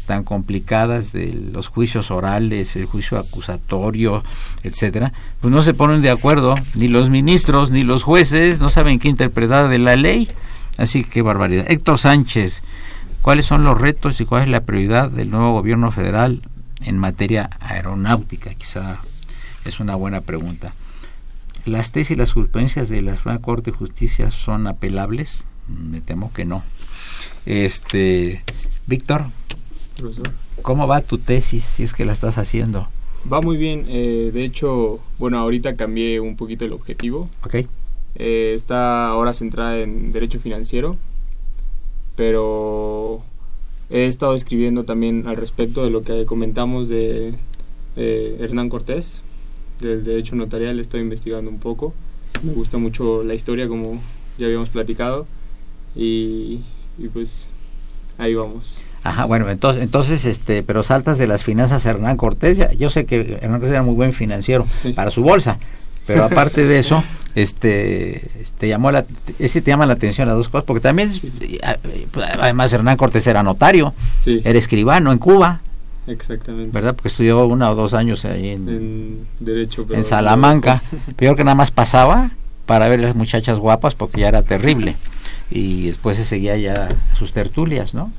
[0.05, 4.21] tan complicadas de los juicios orales, el juicio acusatorio,
[4.63, 8.99] etcétera, pues no se ponen de acuerdo ni los ministros ni los jueces, no saben
[8.99, 10.27] qué interpretar de la ley.
[10.77, 11.65] Así que qué barbaridad.
[11.69, 12.63] Héctor Sánchez,
[13.21, 16.41] ¿cuáles son los retos y cuál es la prioridad del nuevo gobierno federal
[16.83, 18.53] en materia aeronáutica?
[18.53, 18.99] Quizá
[19.65, 20.73] es una buena pregunta.
[21.65, 25.43] ¿Las tesis y las jurisprudencias de la Suprema Corte de Justicia son apelables?
[25.67, 26.61] Me temo que no.
[27.45, 28.43] Este,
[28.87, 29.25] Víctor.
[30.61, 32.87] ¿cómo va tu tesis si es que la estás haciendo?
[33.31, 33.85] Va muy bien.
[33.87, 37.29] eh, de hecho, bueno, ahorita cambié un poquito el objetivo.
[37.43, 37.67] ¿Ok?
[38.15, 40.97] Eh, está ahora centrada en derecho financiero,
[42.15, 43.21] pero
[43.89, 47.33] he estado escribiendo también al respecto de lo que comentamos de
[47.95, 49.21] eh, Hernán Cortés,
[49.79, 51.93] del derecho notarial, estoy investigando un poco.
[52.43, 54.01] Me gusta mucho la historia, como
[54.37, 55.27] ya habíamos platicado,
[55.95, 56.61] y,
[56.97, 57.47] y pues
[58.17, 58.83] ahí vamos.
[59.03, 62.59] Ajá, bueno, entonces, entonces, este, pero saltas de las finanzas a Hernán Cortés.
[62.77, 65.59] Yo sé que Hernán Cortés era muy buen financiero para su bolsa,
[66.07, 67.03] pero aparte de eso,
[67.35, 68.29] este,
[68.59, 69.05] te llamó la,
[69.39, 71.09] ese te llama la atención las dos cosas, porque también,
[72.39, 74.41] además Hernán Cortés era notario, Sí.
[74.43, 75.61] era escribano en Cuba,
[76.07, 76.71] Exactamente.
[76.73, 76.95] ¿verdad?
[76.95, 80.81] Porque estudió una o dos años ahí en, En derecho, pero en Salamanca.
[81.15, 82.31] Peor que nada más pasaba
[82.65, 84.95] para ver a las muchachas guapas porque ya era terrible.
[85.49, 88.11] Y después se seguía ya sus tertulias, ¿no?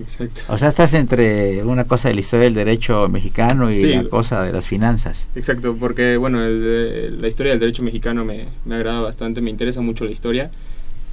[0.00, 0.40] Exacto.
[0.48, 3.92] O sea, estás entre una cosa de la historia del derecho mexicano y Sí.
[3.94, 5.28] la cosa de las finanzas.
[5.34, 9.50] Exacto, porque bueno, el de- la historia del derecho mexicano me, me agrada bastante, me
[9.50, 10.50] interesa mucho la historia,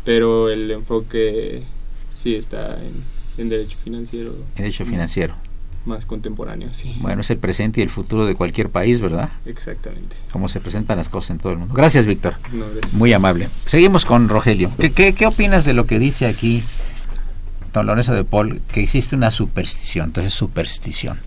[0.03, 1.63] pero el enfoque
[2.15, 3.03] sí está en,
[3.41, 5.33] en derecho financiero Derecho financiero.
[5.85, 6.95] más contemporáneo, sí.
[6.99, 9.29] Bueno, es el presente y el futuro de cualquier país, ¿verdad?
[9.45, 10.15] Exactamente.
[10.31, 11.73] Como se presentan las cosas en todo el mundo.
[11.75, 12.33] Gracias, Víctor.
[12.53, 12.65] No.
[12.93, 13.49] Muy amable.
[13.67, 14.71] Seguimos con Rogelio.
[14.79, 16.63] ¿Qué, qué, qué opinas de lo que dice aquí
[17.79, 18.61] don Lorenzo de Paul?
[18.71, 21.19] Que existe una superstición, entonces superstición.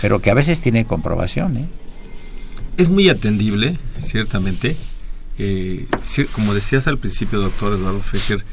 [0.00, 1.68] Pero que a veces tiene comprobación, ¿eh?
[2.76, 4.76] Es muy atendible, ciertamente.
[5.38, 5.86] Eh,
[6.32, 8.44] como decías al principio, doctor Eduardo Fecher,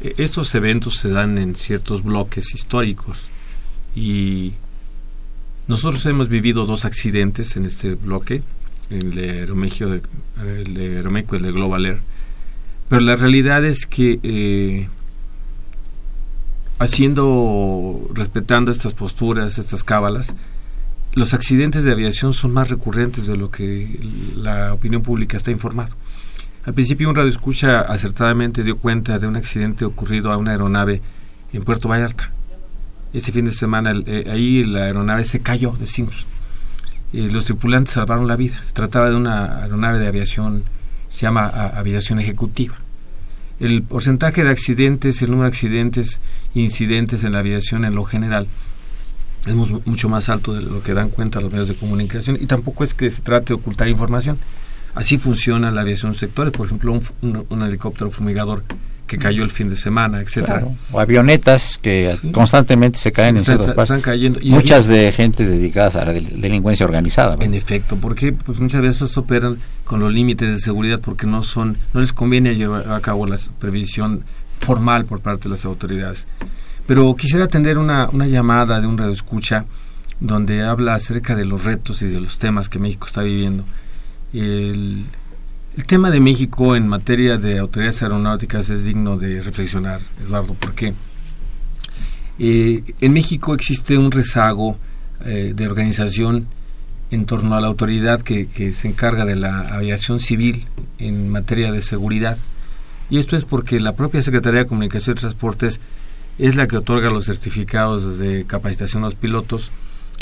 [0.00, 3.28] eh, estos eventos se dan en ciertos bloques históricos
[3.94, 4.54] y
[5.66, 8.42] nosotros hemos vivido dos accidentes en este bloque,
[8.90, 11.98] el de el el de Global Air.
[12.88, 14.88] Pero la realidad es que eh,
[16.78, 20.34] haciendo, respetando estas posturas, estas cábalas,
[21.14, 23.98] los accidentes de aviación son más recurrentes de lo que
[24.36, 25.94] la opinión pública está informado.
[26.64, 31.00] Al principio un radio escucha acertadamente dio cuenta de un accidente ocurrido a una aeronave
[31.52, 32.30] en Puerto Vallarta.
[33.12, 36.26] Este fin de semana el- eh, ahí la aeronave se cayó, decimos.
[37.14, 38.62] Eh, los tripulantes salvaron la vida.
[38.62, 40.64] Se trataba de una aeronave de aviación,
[41.08, 42.74] se llama aviación ejecutiva.
[43.60, 46.20] El porcentaje de accidentes, el número de accidentes
[46.54, 48.46] incidentes en la aviación en lo general
[49.46, 52.46] es mu- mucho más alto de lo que dan cuenta los medios de comunicación y
[52.46, 54.38] tampoco es que se trate de ocultar información.
[54.94, 56.92] Así funciona la aviación sectores, por ejemplo,
[57.22, 58.62] un- un helicóptero fumigador
[59.08, 60.58] que cayó el fin de semana, etcétera.
[60.60, 60.74] Claro.
[60.92, 62.30] O avionetas que Sí.
[62.30, 64.04] constantemente se caen en Están- ciertas están partes.
[64.04, 64.38] cayendo.
[64.40, 67.30] Y Muchas de gente dedicadas a la del- delincuencia organizada.
[67.30, 67.44] ¿verdad?
[67.46, 71.76] En efecto, porque pues muchas veces operan con los límites de seguridad porque no son,
[71.92, 74.22] no les conviene llevar a cabo la previsión
[74.60, 76.26] formal por parte de las autoridades.
[76.86, 79.64] Pero quisiera atender una, una llamada de un radioescucha
[80.20, 83.64] donde habla acerca de los retos y de los temas que México está viviendo.
[84.34, 85.04] El,
[85.78, 90.92] el tema de México en materia de autoridades aeronáuticas es digno de reflexionar, Eduardo, porque
[92.40, 94.76] eh, en México existe un rezago
[95.24, 96.48] eh, de organización
[97.12, 100.66] en torno a la autoridad que, que se encarga de la aviación civil
[100.98, 102.38] en materia de seguridad.
[103.08, 105.78] Y esto es porque la propia Secretaría de Comunicación y Transportes
[106.40, 109.70] es la que otorga los certificados de capacitación a los pilotos,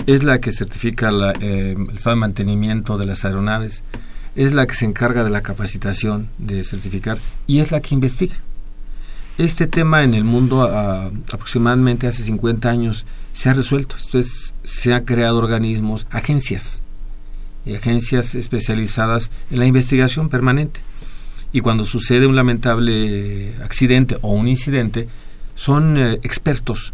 [0.06, 3.84] es la que certifica la, eh, el estado de mantenimiento de las aeronaves,
[4.36, 8.36] es la que se encarga de la capacitación de certificar y es la que investiga.
[9.38, 13.96] Este tema en el mundo aproximadamente hace 50 años se ha resuelto.
[13.96, 16.80] Esto es, se han creado organismos, agencias,
[17.66, 20.80] y agencias especializadas en la investigación permanente.
[21.52, 25.08] Y cuando sucede un lamentable accidente o un incidente,
[25.54, 26.92] son eh, expertos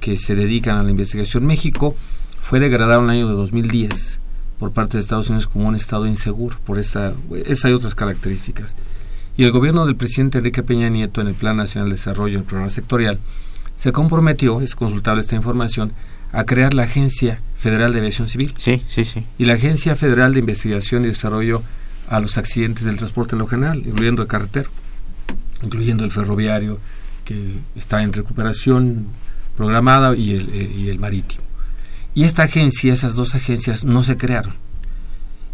[0.00, 1.46] que se dedican a la investigación.
[1.46, 1.96] México
[2.40, 4.20] fue degradado en el año de 2010
[4.62, 7.14] por parte de Estados Unidos como un estado inseguro por esta,
[7.46, 8.76] esa y otras características.
[9.36, 12.44] Y el gobierno del presidente Enrique Peña Nieto en el Plan Nacional de Desarrollo, el
[12.44, 13.18] programa sectorial,
[13.76, 15.92] se comprometió, es consultable esta información,
[16.30, 19.24] a crear la Agencia Federal de Aviación Civil Sí, sí, sí.
[19.36, 21.64] y la Agencia Federal de Investigación y Desarrollo
[22.08, 24.70] a los accidentes del transporte en lo general, incluyendo el carretero,
[25.64, 26.78] incluyendo el ferroviario,
[27.24, 29.08] que está en recuperación
[29.56, 31.42] programada, y el, eh, y el marítimo.
[32.14, 34.54] Y esta agencia, esas dos agencias, no se crearon.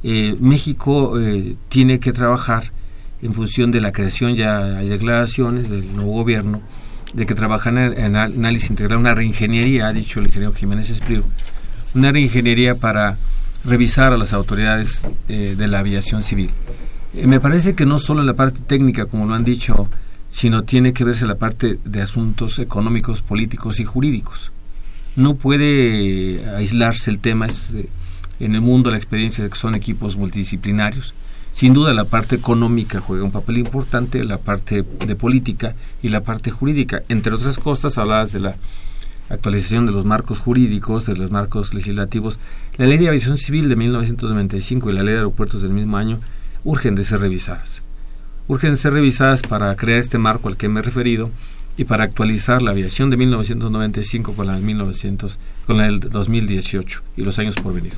[0.02, 2.72] Eh, México eh, tiene que trabajar
[3.22, 6.60] en función de la creación, ya hay declaraciones del nuevo gobierno,
[7.14, 11.24] de que trabajan en, análisis integral, una reingeniería, ha dicho el ingeniero Jiménez Espriu,
[11.94, 13.16] una reingeniería para
[13.64, 16.50] revisar a las autoridades eh, de la aviación civil.
[17.14, 19.88] Eh, me parece que no solo la parte técnica, como lo han dicho,
[20.28, 24.52] sino tiene que verse la parte de asuntos económicos, políticos y jurídicos.
[25.16, 27.88] No puede aislarse el tema, es, eh,
[28.40, 31.14] en el mundo la experiencia de que son equipos multidisciplinarios.
[31.52, 36.20] Sin duda la parte económica juega un papel importante, la parte de política y la
[36.20, 37.02] parte jurídica.
[37.08, 38.56] Entre otras cosas, hablabas de la
[39.28, 42.38] actualización de los marcos jurídicos, de los marcos legislativos.
[42.76, 46.20] La ley de aviación civil de 1995 y la ley de aeropuertos del mismo año
[46.64, 47.82] urgen de ser revisadas.
[48.46, 51.30] Urgen de ser revisadas para crear este marco al que me he referido
[51.78, 57.02] y para actualizar la aviación de 1995 con la, de 1900, con la del 2018
[57.16, 57.94] y los años por venir.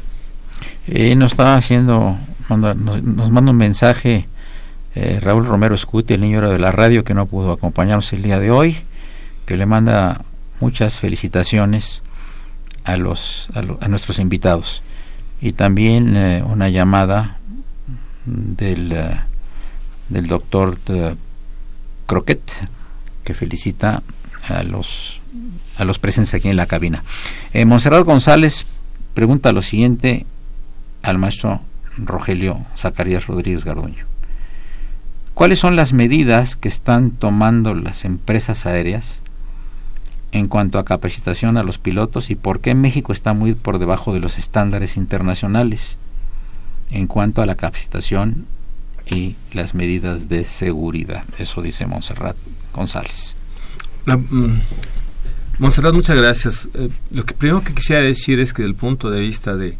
[0.87, 2.17] Eh, nos está haciendo,
[2.49, 4.29] manda- nos, manda un mensaje
[4.95, 8.39] eh, Raúl Romero Escuti, el niño de la radio, que no pudo acompañarnos el día
[8.39, 8.77] de hoy,
[9.47, 10.25] que le manda
[10.61, 12.03] muchas felicitaciones
[12.85, 14.83] a, los, a, nuestros invitados.
[15.41, 17.39] Y también eh, una llamada
[18.27, 19.21] del, eh,
[20.11, 20.77] del doctor
[22.07, 22.43] Croquet,
[23.25, 24.03] que felicita
[24.49, 25.21] a los,
[25.77, 27.05] a los presentes aquí en la cabina.
[27.53, 28.67] Eh, Monserrat González
[29.15, 30.27] pregunta lo siguiente
[31.03, 31.61] al maestro
[31.97, 34.05] Rogelio Zacarías Rodríguez Garduño.
[35.35, 39.21] ¿Cuáles son las medidas que están tomando las empresas aéreas
[40.33, 44.13] en cuanto a capacitación a los pilotos y por qué México está muy por debajo
[44.13, 45.99] de los estándares internacionales
[46.91, 48.47] en cuanto a la capacitación
[49.11, 51.25] y las medidas de seguridad.
[51.39, 52.37] Eso dice Monserrat
[52.73, 53.35] González.
[54.07, 54.59] Mm,
[55.59, 56.69] Monserrat, muchas gracias.
[56.75, 59.77] Eh, lo que primero que quisiera decir es que desde el punto de vista de,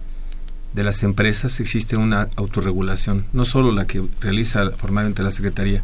[0.75, 5.83] de las empresas existe una autorregulación, no solo la que realiza formalmente la Secretaría,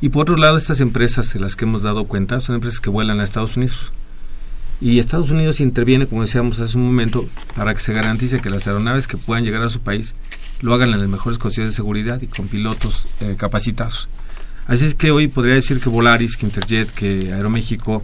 [0.00, 2.90] y por otro lado, estas empresas de las que hemos dado cuenta son empresas que
[2.90, 3.92] vuelan a Estados Unidos.
[4.78, 8.66] Y Estados Unidos interviene, como decíamos hace un momento, para que se garantice que las
[8.66, 10.14] aeronaves que puedan llegar a su país
[10.62, 14.08] lo hagan en las mejores condiciones de seguridad y con pilotos eh, capacitados.
[14.66, 18.02] Así es que hoy podría decir que Volaris, que Interjet, que Aeroméxico,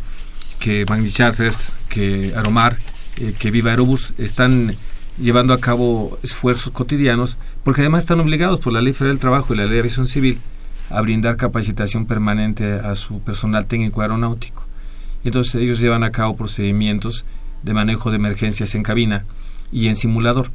[0.60, 2.76] que Magni Charters, que Aeromar,
[3.16, 4.72] eh, que Viva Aerobus están
[5.18, 9.52] llevando a cabo esfuerzos cotidianos porque además están obligados por la Ley Federal del Trabajo
[9.52, 10.38] y la Ley de Aviación Civil
[10.88, 14.64] a brindar capacitación permanente a su personal técnico aeronáutico.
[15.24, 17.24] Entonces ellos llevan a cabo procedimientos
[17.62, 19.24] de manejo de emergencias en cabina
[19.70, 20.50] y en simulador,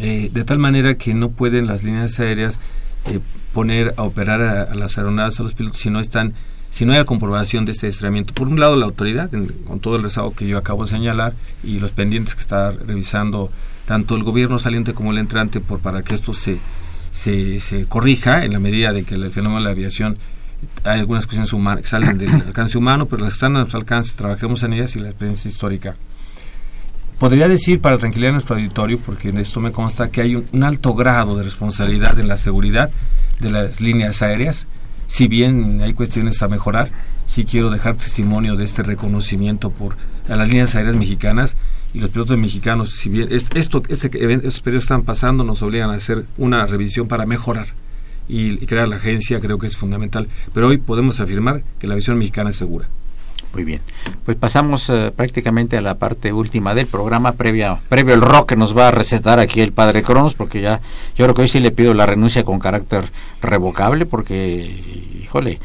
[0.00, 2.58] eh, de tal manera que no pueden las líneas aéreas
[3.06, 3.20] eh,
[3.52, 6.34] poner a operar a, las aeronaves a los pilotos si no están
[6.70, 8.32] si no hay la comprobación de este adiestramiento.
[8.32, 9.28] Por un lado, la autoridad,
[9.66, 11.32] con todo el rezago que yo acabo de señalar
[11.64, 13.50] y los pendientes que está revisando
[13.86, 16.58] tanto el gobierno saliente como el entrante por para que esto se
[17.10, 20.18] se, se corrija en la medida de que el fenómeno de la aviación
[20.84, 23.78] hay algunas cuestiones humanas que salen del alcance humano, pero las que están a nuestro
[23.78, 25.96] alcance trabajemos en ellas y la experiencia histórica.
[27.20, 30.64] Podría decir, para tranquilidad a nuestro auditorio, porque en esto me consta que hay un,
[30.64, 32.90] alto grado de responsabilidad en la seguridad
[33.40, 34.66] de las líneas aéreas,
[35.06, 36.88] si bien hay cuestiones a mejorar,
[37.26, 39.98] sí quiero dejar testimonio de este reconocimiento por
[40.30, 41.58] a las líneas aéreas mexicanas
[41.92, 45.96] y los pilotos mexicanos, si bien esto, este, estos periodos están pasando, nos obligan a
[45.96, 47.66] hacer una revisión para mejorar
[48.30, 50.26] y, crear la agencia, creo que es fundamental.
[50.54, 52.88] Pero hoy podemos afirmar que la visión mexicana es segura.
[53.52, 53.80] Muy bien,
[54.24, 58.56] pues pasamos eh, prácticamente a la parte última del programa, previa, previo el rock que
[58.56, 60.80] nos va a recetar aquí el padre Cronos, porque ya
[61.16, 63.10] yo creo que hoy sí le pido la renuncia con carácter
[63.42, 64.80] revocable, porque,
[65.20, 65.58] híjole,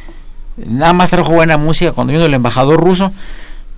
[0.58, 3.12] nada más trajo buena música cuando vino el embajador ruso,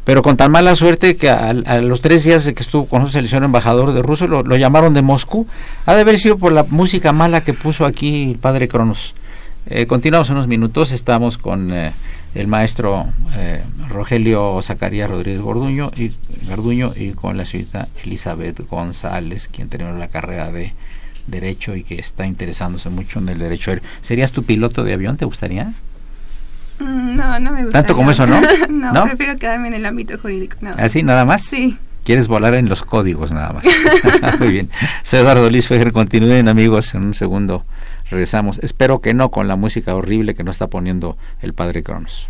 [0.08, 1.52] pero con tan mala suerte que a,
[1.82, 5.02] los tres días de que estuvo con el señor embajador de Rusia lo, llamaron de
[5.02, 5.48] Moscú.
[5.86, 9.16] Ha de haber sido por la música mala que puso aquí el padre Cronos.
[9.66, 11.92] Eh, continuamos unos minutos, estamos con eh,
[12.38, 16.12] el maestro eh, Rogelio Zacarías Rodríguez Gorduño y,
[16.48, 20.74] Garduño y con la señorita Elizabeth González, quien terminó la carrera de
[21.26, 25.18] Derecho y que está interesándose mucho en el derecho ¿Serías tu piloto de avión?
[25.18, 25.74] ¿Te gustaría?
[26.80, 27.80] Mm, no, no me gusta.
[27.80, 28.40] ¿Tanto como eso, no?
[28.70, 29.04] no?
[29.04, 30.58] prefiero quedarme en el ámbito jurídico.
[30.78, 31.44] ¿Así, nada más?
[31.44, 31.78] Sí.
[32.04, 33.66] Quieres volar en los códigos nada más.
[34.40, 34.70] Muy bien.
[35.04, 35.92] Soy Eduardo Luis Fejer.
[35.92, 37.66] Continúen, amigos, en un segundo
[38.10, 38.60] regresamos.
[38.60, 42.30] Espero que no con la música horrible que nos está poniendo el padre Cronos.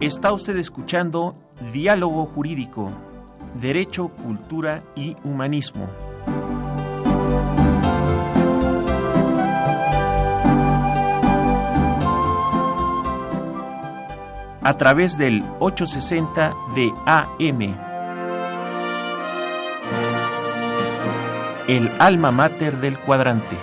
[0.00, 1.34] Está usted escuchando
[1.72, 2.90] Diálogo Jurídico,
[3.60, 5.88] Derecho, Cultura y Humanismo.
[14.66, 17.85] a través del 860 de AM.
[21.68, 23.56] El alma mater del cuadrante.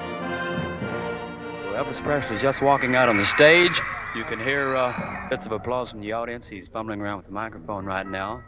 [1.74, 3.82] Elvis Presley just walking out on the stage.
[4.16, 4.94] You can hear uh,
[5.30, 6.46] bits of applause from the audience.
[6.46, 8.44] He's fumbling around with the microphone right now.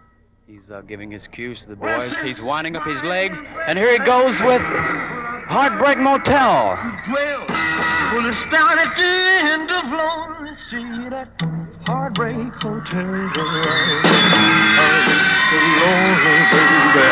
[0.45, 2.13] He's uh, giving his cues to the boys.
[2.23, 3.39] He's winding up his legs.
[3.67, 6.77] And here he goes with Heartbreak Motel.
[7.11, 11.29] Well, well, it's down at the end of Lonely Street at
[11.87, 13.31] Heartbreak Hotel.
[14.75, 17.09] Heartbreak so lonely, baby.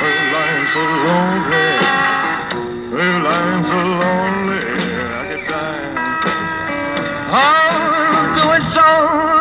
[0.00, 1.39] Her lying so lonely.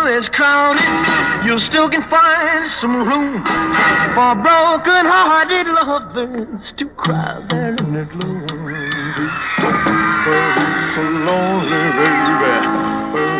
[0.09, 0.81] Is crowded,
[1.45, 3.43] you still can find some room
[4.15, 8.47] for broken-hearted lovers to cry there in the gloom.
[9.61, 12.53] Heartbreak so lonely, baby.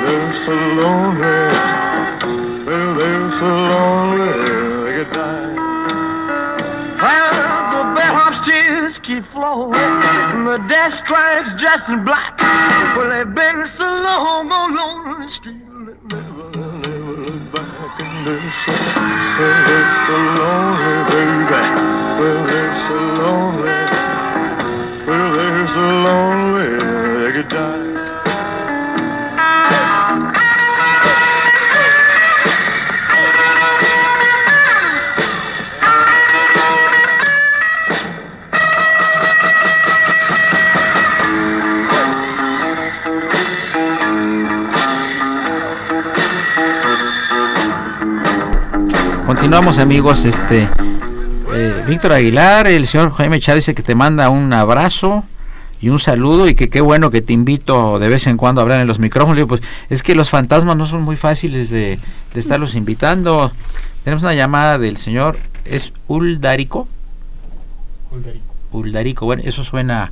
[0.06, 1.40] they're so lonely.
[2.66, 4.30] They're so lonely
[4.86, 5.54] they could die.
[7.02, 7.34] Well,
[7.74, 9.74] the bellhop's tears keep flowing.
[9.74, 12.38] and The death strikes just in black.
[12.96, 15.32] Well, they've been so long, oh, lonely.
[15.32, 15.69] street
[18.32, 21.62] it's so lonely, baby.
[22.20, 23.89] Well, it's so lonely.
[49.50, 50.70] Continuamos amigos, este
[51.56, 55.24] eh, Víctor Aguilar, el señor Jaime Chávez dice que te manda un abrazo
[55.82, 58.64] y un saludo y que qué bueno que te invito de vez en cuando a
[58.64, 59.38] hablar en los micrófonos.
[59.38, 61.98] Digo, pues es que los fantasmas no son muy fáciles de,
[62.32, 63.52] de estarlos invitando.
[64.04, 66.88] Tenemos una llamada del señor, es Uldarico.
[68.12, 68.54] Uldarico.
[68.72, 70.12] Uldarico, bueno, eso suena,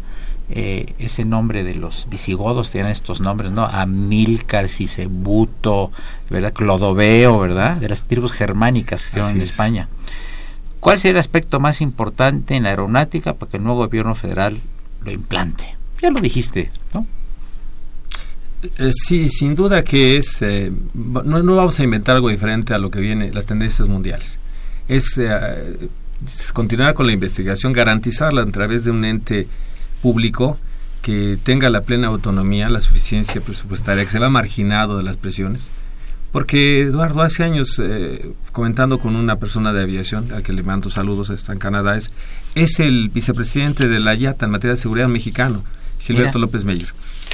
[0.49, 3.65] eh, ese nombre de los visigodos tienen estos nombres, ¿no?
[3.65, 5.91] Amílcar, Sisebuto,
[6.29, 6.53] ¿verdad?
[6.53, 7.77] Clodoveo, ¿verdad?
[7.77, 9.49] De las tribus germánicas que estuvieron en es.
[9.49, 9.89] España.
[10.79, 14.59] ¿Cuál sería el aspecto más importante en la aeronáutica para que el nuevo gobierno federal
[15.03, 15.75] lo implante?
[16.01, 17.05] Ya lo dijiste, ¿no?
[18.79, 20.41] Eh, sí, sin duda que es.
[20.41, 24.39] eh, no, no vamos a inventar algo diferente a lo que viene, las tendencias mundiales.
[24.87, 25.89] Es, eh,
[26.25, 29.47] es continuar con la investigación, garantizarla a través de un ente
[30.01, 30.57] público
[31.01, 35.69] que tenga la plena autonomía, la suficiencia presupuestaria, que se va marginado de las presiones.
[36.31, 40.89] Porque, Eduardo, hace años, eh, comentando con una persona de aviación, al que le mando
[40.89, 42.11] saludos, está en Canadá, es,
[42.55, 45.63] es el vicepresidente de la IATA en materia de seguridad mexicano,
[45.99, 46.47] Gilberto Mira.
[46.47, 46.89] López Meyer.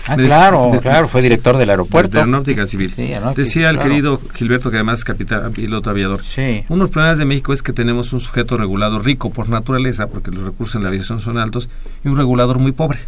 [0.07, 2.11] Ah, claro, de- claro, fue director del aeropuerto.
[2.11, 2.91] de Aeronáutica Civil.
[2.93, 3.89] Sí, aeronáutica, Decía el claro.
[3.89, 6.21] querido Gilberto, que además es capitán, piloto aviador.
[6.21, 6.63] Sí.
[6.67, 10.07] Uno de los problemas de México es que tenemos un sujeto regulado rico por naturaleza,
[10.07, 11.69] porque los recursos en la aviación son altos,
[12.03, 12.99] y un regulador muy pobre.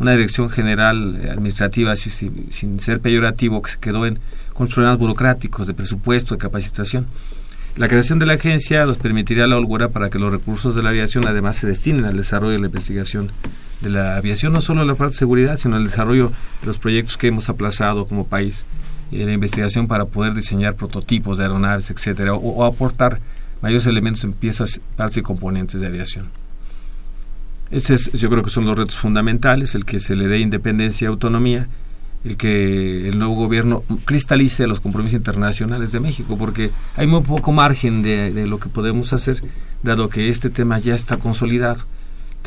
[0.00, 4.18] Una dirección general eh, administrativa, si- si- sin ser peyorativo, que se quedó en,
[4.54, 7.06] con problemas burocráticos, de presupuesto, de capacitación.
[7.76, 10.88] La creación de la agencia nos permitiría la holgura para que los recursos de la
[10.90, 13.30] aviación además se destinen al desarrollo y la investigación
[13.80, 17.16] de la aviación, no solo la parte de seguridad, sino el desarrollo de los proyectos
[17.16, 18.66] que hemos aplazado como país,
[19.10, 23.20] la investigación para poder diseñar prototipos de aeronaves, etcétera, o, aportar
[23.62, 26.26] mayores elementos en piezas, partes y componentes de aviación.
[27.70, 31.06] Ese es, yo creo que son los retos fundamentales, el que se le dé independencia
[31.06, 31.68] y autonomía,
[32.24, 37.52] el que el nuevo gobierno cristalice los compromisos internacionales de México, porque hay muy poco
[37.52, 39.42] margen de lo que podemos hacer,
[39.82, 41.84] dado que este tema ya está consolidado,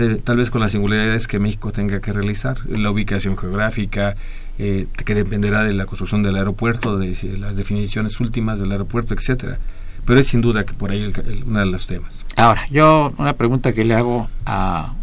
[0.01, 4.15] Te- tal vez con las singularidades que México tenga que realizar, la ubicación geográfica,
[4.57, 9.59] eh, que dependerá de la construcción del aeropuerto, de las definiciones últimas del aeropuerto, etcétera.
[10.05, 12.25] Pero es sin duda que por ahí el, el- uno de los temas.
[12.35, 14.93] Ahora, yo una pregunta que le hago a,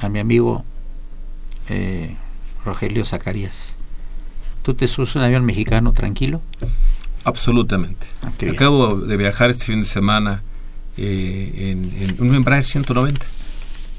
[0.00, 0.64] a mi amigo
[1.68, 2.16] eh,
[2.64, 3.76] Rogelio Zacarías.
[4.62, 6.40] ¿Tú te subes un avión mexicano tranquilo?
[7.24, 8.06] Absolutamente.
[8.22, 8.30] Ah.
[8.50, 10.42] Acabo de viajar este fin de semana
[10.96, 13.24] eh, en, en un Embraer 190.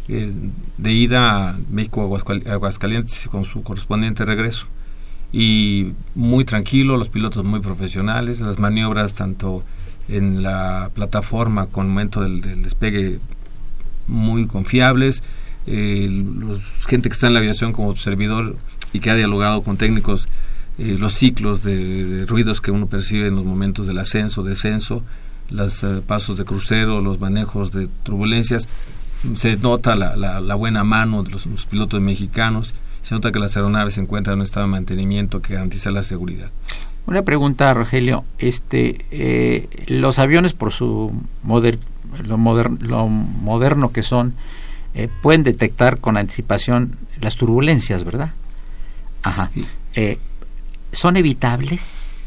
[0.07, 4.67] De ida a México Aguascalientes con su correspondiente regreso.
[5.31, 9.63] Y muy tranquilo, los pilotos muy profesionales, las maniobras tanto
[10.07, 13.19] en la plataforma con momento del, despegue
[14.07, 15.23] muy confiables,
[15.65, 18.57] eh, los, gente que está en la aviación como servidor
[18.91, 20.27] y que ha dialogado con técnicos
[20.77, 25.03] eh, los ciclos de, de ruidos que uno percibe en los momentos del ascenso, descenso,
[25.49, 28.67] los eh, pasos de crucero, los manejos de turbulencias,
[29.33, 33.39] se nota la, la, la buena mano de los, los pilotos mexicanos, se nota que
[33.39, 36.51] las aeronaves se encuentran en un estado de mantenimiento que garantiza la seguridad.
[37.05, 38.23] Una pregunta, Rogelio.
[38.37, 41.11] Este, eh, los aviones, por su
[41.43, 41.77] moder,
[42.23, 44.33] lo, moder- lo moderno que son,
[44.93, 48.31] eh, pueden detectar con anticipación las turbulencias, ¿verdad?
[49.21, 49.49] Ajá.
[49.53, 49.65] Sí.
[49.95, 50.17] Eh,
[50.91, 52.25] ¿Son evitables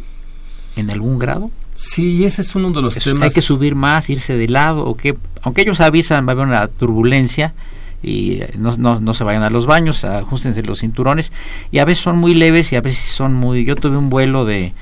[0.77, 1.51] en algún grado?
[1.77, 3.22] Sí, ese es uno de los Es- temas.
[3.22, 4.85] ¿Hay que subir más, irse de lado?
[4.87, 5.16] o qué?
[5.43, 7.55] Aunque ellos avisan, va a haber una turbulencia
[8.03, 11.33] y eh, no, no, no se vayan a los baños, ajustense los cinturones.
[11.70, 13.64] Y a veces son muy leves y a veces son muy...
[13.64, 14.72] Yo tuve un vuelo de,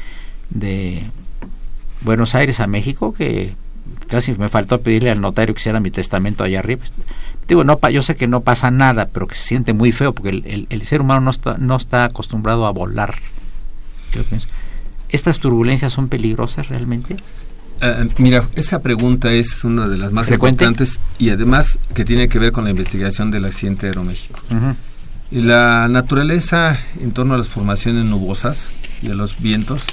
[0.51, 1.03] de
[2.03, 3.55] Buenos Aires a México que
[4.09, 6.83] casi me faltó pedirle al notario que hiciera mi testamento allá arriba.
[7.49, 10.31] Digo, no, yo sé que no pasa nada, pero que se siente muy feo porque
[10.31, 13.15] el, el- el ser humano no está, no está acostumbrado a volar.
[14.13, 14.47] Yo pienso.
[15.15, 17.17] ¿Estas turbulencias son peligrosas realmente?
[17.81, 20.65] Eh, mira, esa pregunta es una de las más Frecuente.
[20.65, 24.41] importantes y además que tiene que ver con la investigación del accidente de Aeroméxico.
[25.31, 28.71] Y la naturaleza en torno a las formaciones nubosas
[29.03, 29.85] y a los vientos,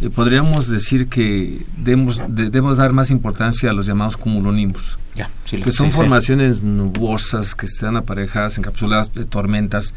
[0.00, 5.28] eh, podríamos decir que debemos, de- debemos dar más importancia a los llamados cumulonimbus, Ya,
[5.44, 5.96] sí, que son sí, sí.
[5.98, 9.94] formaciones nubosas que están aparejadas, encapsuladas de tormentas,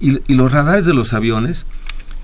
[0.00, 1.66] y, y los radares de los aviones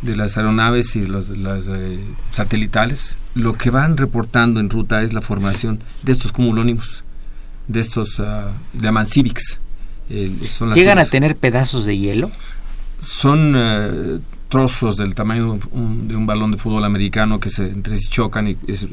[0.02, 1.98] de las aeronaves y los, las eh,
[2.30, 7.04] satelitales, lo que van reportando en ruta es la formación de estos cumulónimos,
[7.66, 8.24] de estos, uh,
[8.74, 9.58] llaman civics.
[10.10, 12.30] Eh, son las ¿Llegan a tener pedazos de hielo?
[13.00, 17.66] Son uh, trozos del tamaño de un, de un, balón de fútbol americano que se
[17.68, 18.86] entre sí chocan y es,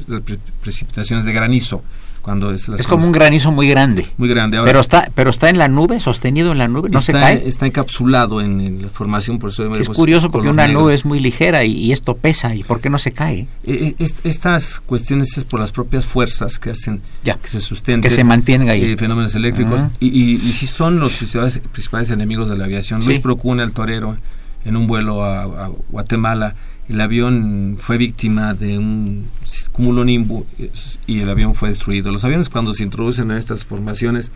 [0.62, 1.84] precipitaciones de granizo
[2.26, 4.08] cuando es, es como un granizo muy grande.
[4.18, 4.60] Muy grande.
[4.66, 7.48] pero está pero está en la nube, sostenido en la nube, no está, se cae.
[7.48, 11.64] Está encapsulado en, la formación, por eso Es curioso porque una nube es muy ligera
[11.66, 13.46] y, esto pesa, ¿y por qué no se cae?
[13.64, 18.02] Eh, eh, estas cuestiones es por las propias fuerzas que hacen ya, que se sustenten.
[18.02, 18.84] Que se mantenga ahí.
[18.84, 19.82] Eh, fenómenos eléctricos.
[20.00, 23.06] y, y, si son los principales, principales enemigos de la aviación.
[23.06, 24.18] Luis Procuna, el torero,
[24.66, 26.56] en un vuelo a Guatemala,
[26.88, 29.28] el avión fue víctima de un
[29.72, 30.46] cúmulo nimbo
[31.08, 32.12] y el avión fue destruido.
[32.12, 34.32] Los aviones cuando se introducen en estas formaciones,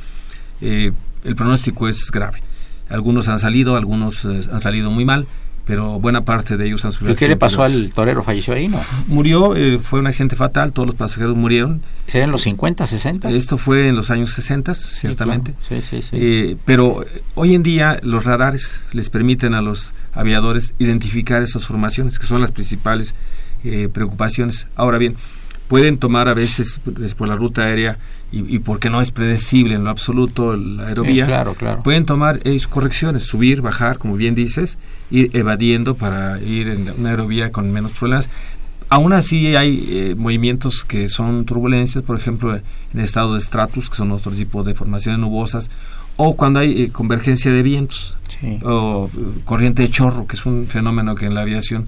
[0.62, 0.92] eh,
[1.24, 2.42] el pronóstico es grave.
[2.90, 5.28] Algunos han salido, algunos eh, han salido muy mal
[5.70, 7.16] pero buena parte de ellos han sufrido.
[7.16, 8.24] ¿Qué le pasó al torero?
[8.24, 8.68] ¿Falleció ahí?
[8.70, 8.82] No.
[9.06, 11.84] Murió, eh, fue un accidente fatal, todos los pasajeros murieron.
[12.08, 13.30] ¿Serían los 50, 60?
[13.30, 15.54] Esto fue en los años 60, ciertamente.
[15.60, 16.10] Sí, sí, sí.
[16.14, 17.06] Eh, pero
[17.36, 22.42] hoy en día los radares les permiten a los aviadores identificar esas formaciones, que son
[22.42, 23.14] las principales
[23.64, 24.66] eh, preocupaciones.
[24.76, 25.18] Ahora bien,
[25.68, 26.82] pueden tomar a veces
[27.16, 28.00] por la ruta aérea
[28.32, 31.84] y, y, porque no es predecible en lo absoluto la aerovía, claro, claro.
[31.84, 34.80] pueden tomar eh, correcciones, subir, bajar, como bien dices,
[35.12, 38.30] ir evadiendo para ir en una aerovía con menos problemas.
[38.90, 43.96] Aún así hay eh, movimientos que son turbulencias, por ejemplo, en estado de stratus, que
[43.96, 45.70] son otro tipo de formaciones nubosas,
[46.18, 48.18] o cuando hay eh, convergencia de vientos,
[48.64, 49.10] o
[49.46, 51.88] corriente de chorro, que es un fenómeno que en la aviación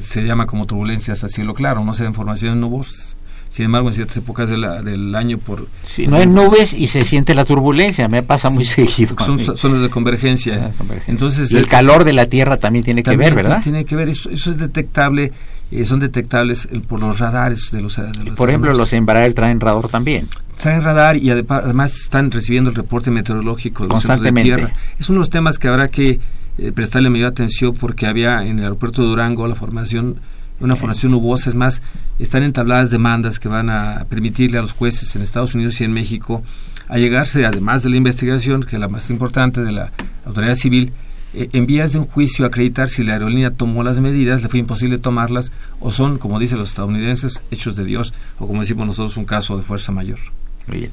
[0.00, 3.16] se llama como turbulencias a cielo claro, no se ven formaciones nubosas.
[3.54, 5.68] Sin embargo, en ciertas épocas del año por...
[6.08, 9.14] No hay nubes y se siente la turbulencia, me pasa muy seguido.
[9.24, 10.72] Son zonas de convergencia.
[11.06, 13.62] Entonces, y el calor de la Tierra también tiene que ver, ¿verdad?
[13.62, 15.30] Tiene que ver, eso, eso es detectable,
[15.70, 17.96] eh, son detectables por los radares de los...
[18.34, 20.28] por ejemplo, los Embraer traen radar también.
[20.60, 24.50] Traen radar y además están recibiendo el reporte meteorológico de los Constantemente.
[24.50, 24.72] de tierra.
[24.98, 26.18] Es uno de los temas que habrá que
[26.58, 30.16] eh, prestarle mayor atención porque había en el aeropuerto de Durango la formación
[30.60, 31.48] una formación nubosa.
[31.50, 31.82] Es más,
[32.18, 35.92] están entabladas demandas que van a permitirle a los jueces en Estados Unidos y en
[35.92, 36.42] México
[36.88, 39.90] a llegarse, además de la investigación, que es la más importante de la
[40.24, 40.92] autoridad civil,
[41.32, 44.48] eh, en vías de un juicio a acreditar si la aerolínea tomó las medidas, le
[44.48, 45.50] fue imposible tomarlas,
[45.80, 49.56] o son, como dicen los estadounidenses, hechos de Dios, o como decimos nosotros, un caso
[49.56, 50.18] de fuerza mayor.
[50.66, 50.90] Muy bien.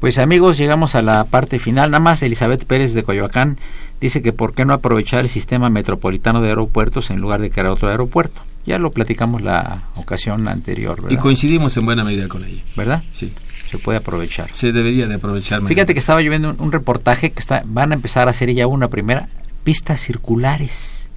[0.00, 1.92] Pues amigos, llegamos a la parte final.
[1.92, 3.58] Nada más Elizabeth Pérez de Coyoacán
[4.00, 7.68] dice que por qué no aprovechar el sistema metropolitano de aeropuertos en lugar de crear
[7.68, 8.40] otro aeropuerto.
[8.66, 10.96] Ya lo platicamos la ocasión anterior.
[11.02, 11.16] ¿verdad?
[11.16, 12.62] Y coincidimos en buena medida con ella.
[12.76, 13.02] ¿Verdad?
[13.12, 13.32] Sí.
[13.70, 14.52] Se puede aprovechar.
[14.52, 15.62] Se debería de aprovechar.
[15.62, 18.66] Fíjate que estaba yo viendo un, reportaje que está, van a empezar a hacer ya
[18.66, 19.28] una primera
[19.62, 21.08] pistas circulares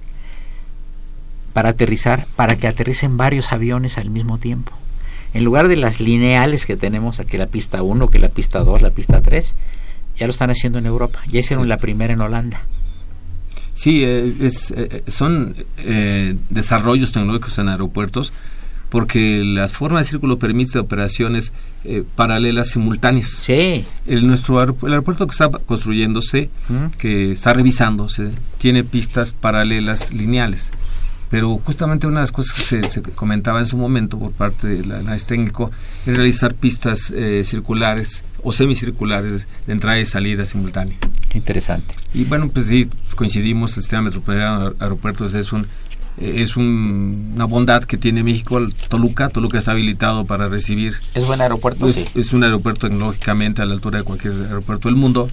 [1.52, 4.72] para aterrizar, para que aterricen varios aviones al mismo tiempo.
[5.36, 8.80] En lugar de las lineales que tenemos aquí, la pista 1, que la pista 2,
[8.80, 9.54] la pista 3,
[10.18, 11.20] ya lo están haciendo en Europa.
[11.26, 11.68] Ya hicieron sí.
[11.68, 12.62] la primera en Holanda.
[13.74, 18.32] Sí, eh, es, eh, son eh, desarrollos tecnológicos en aeropuertos
[18.88, 21.52] porque la forma de círculo permite operaciones
[21.84, 23.28] eh, paralelas simultáneas.
[23.28, 23.84] Sí.
[24.06, 26.96] El, nuestro aeropu el aeropuerto que está construyéndose, ¿Mm?
[26.98, 30.72] que está revisándose, tiene pistas paralelas lineales
[31.30, 34.68] pero justamente una de las cosas que se, se, comentaba en su momento por parte
[34.68, 35.70] del análisis técnico
[36.06, 40.96] es realizar pistas eh, circulares o semicirculares de entrada y salida simultánea.
[41.34, 41.94] Interesante.
[42.14, 45.66] Y bueno, pues sí, coincidimos, el sistema metropolitano de aeropuertos es un
[46.18, 48.58] es un, una bondad que tiene México,
[48.88, 49.28] Toluca.
[49.28, 50.94] Toluca está habilitado para recibir.
[51.14, 52.06] Es buen aeropuerto, es, sí.
[52.14, 55.28] Es un aeropuerto tecnológicamente a la altura de cualquier aeropuerto del mundo.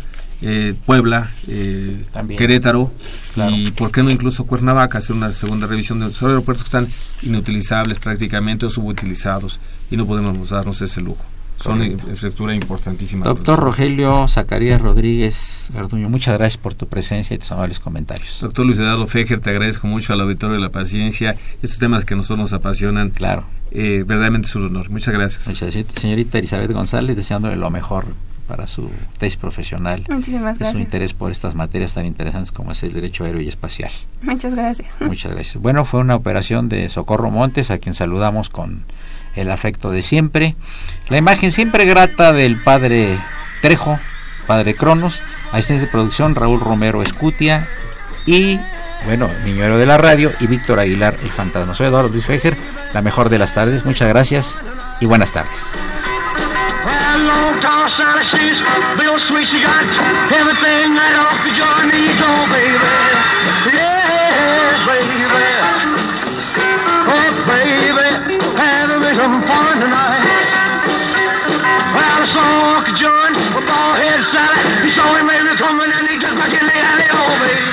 [0.46, 2.04] Eh, Puebla, eh,
[2.38, 2.92] Querétaro
[3.34, 3.56] claro.
[3.56, 6.88] y por qué no incluso Cuernavaca, hacer una segunda revisión de los aeropuertos que están
[7.22, 11.24] inutilizables prácticamente o subutilizados y no podemos darnos ese lujo.
[11.60, 13.24] Son infraestructura importantísima.
[13.26, 18.40] Doctor Rogelio Zacarías Rodríguez Garduño, muchas gracias por tu presencia y tus amables comentarios.
[18.42, 21.38] Doctor Luis Eduardo Fejer, te agradezco mucho al auditorio de la paciencia.
[21.62, 23.12] Estos temas que a nosotros nos apasionan.
[23.12, 23.46] Claro.
[23.72, 24.90] Eh, verdaderamente es un honor.
[24.90, 25.48] Muchas gracias.
[25.48, 26.02] Muchas gracias.
[26.02, 28.08] Señorita Elizabeth González, deseándole lo mejor
[28.54, 28.88] para su
[29.18, 30.04] tesis profesional.
[30.10, 30.76] Muchísimas gracias.
[30.76, 33.90] Su interés por estas materias tan interesantes como es el derecho aéreo y espacial.
[34.22, 34.90] Muchas gracias.
[35.00, 35.60] Muchas gracias.
[35.60, 38.86] Bueno, fue una operación de Socorro Montes, a quien saludamos con
[39.36, 40.56] el afecto de siempre.
[41.10, 43.18] La imagen siempre grata del padre
[43.64, 44.00] Trejo,
[44.46, 47.68] padre Cronos, asistencia de producción Raúl Romero Escutia
[48.28, 48.60] y,
[49.06, 51.74] bueno, Niñuero de la radio y Víctor Aguilar, el fantasma.
[51.74, 52.56] Soy Eduardo Luis Fejer,
[52.94, 53.84] la mejor de las tardes.
[53.84, 54.60] Muchas gracias
[55.02, 55.76] y buenas tardes.
[57.24, 58.60] long toss out of she's
[59.00, 59.88] Bill Sweet, she got
[60.32, 62.76] everything right off the jar needs, oh baby.
[63.72, 65.24] Yes, baby.
[67.04, 68.08] Oh baby,
[68.60, 70.24] having some for tonight.
[71.96, 74.84] Well, I saw Uncle John with bald head salad.
[74.84, 77.73] He saw him maybe coming and he just back in the alley, oh baby.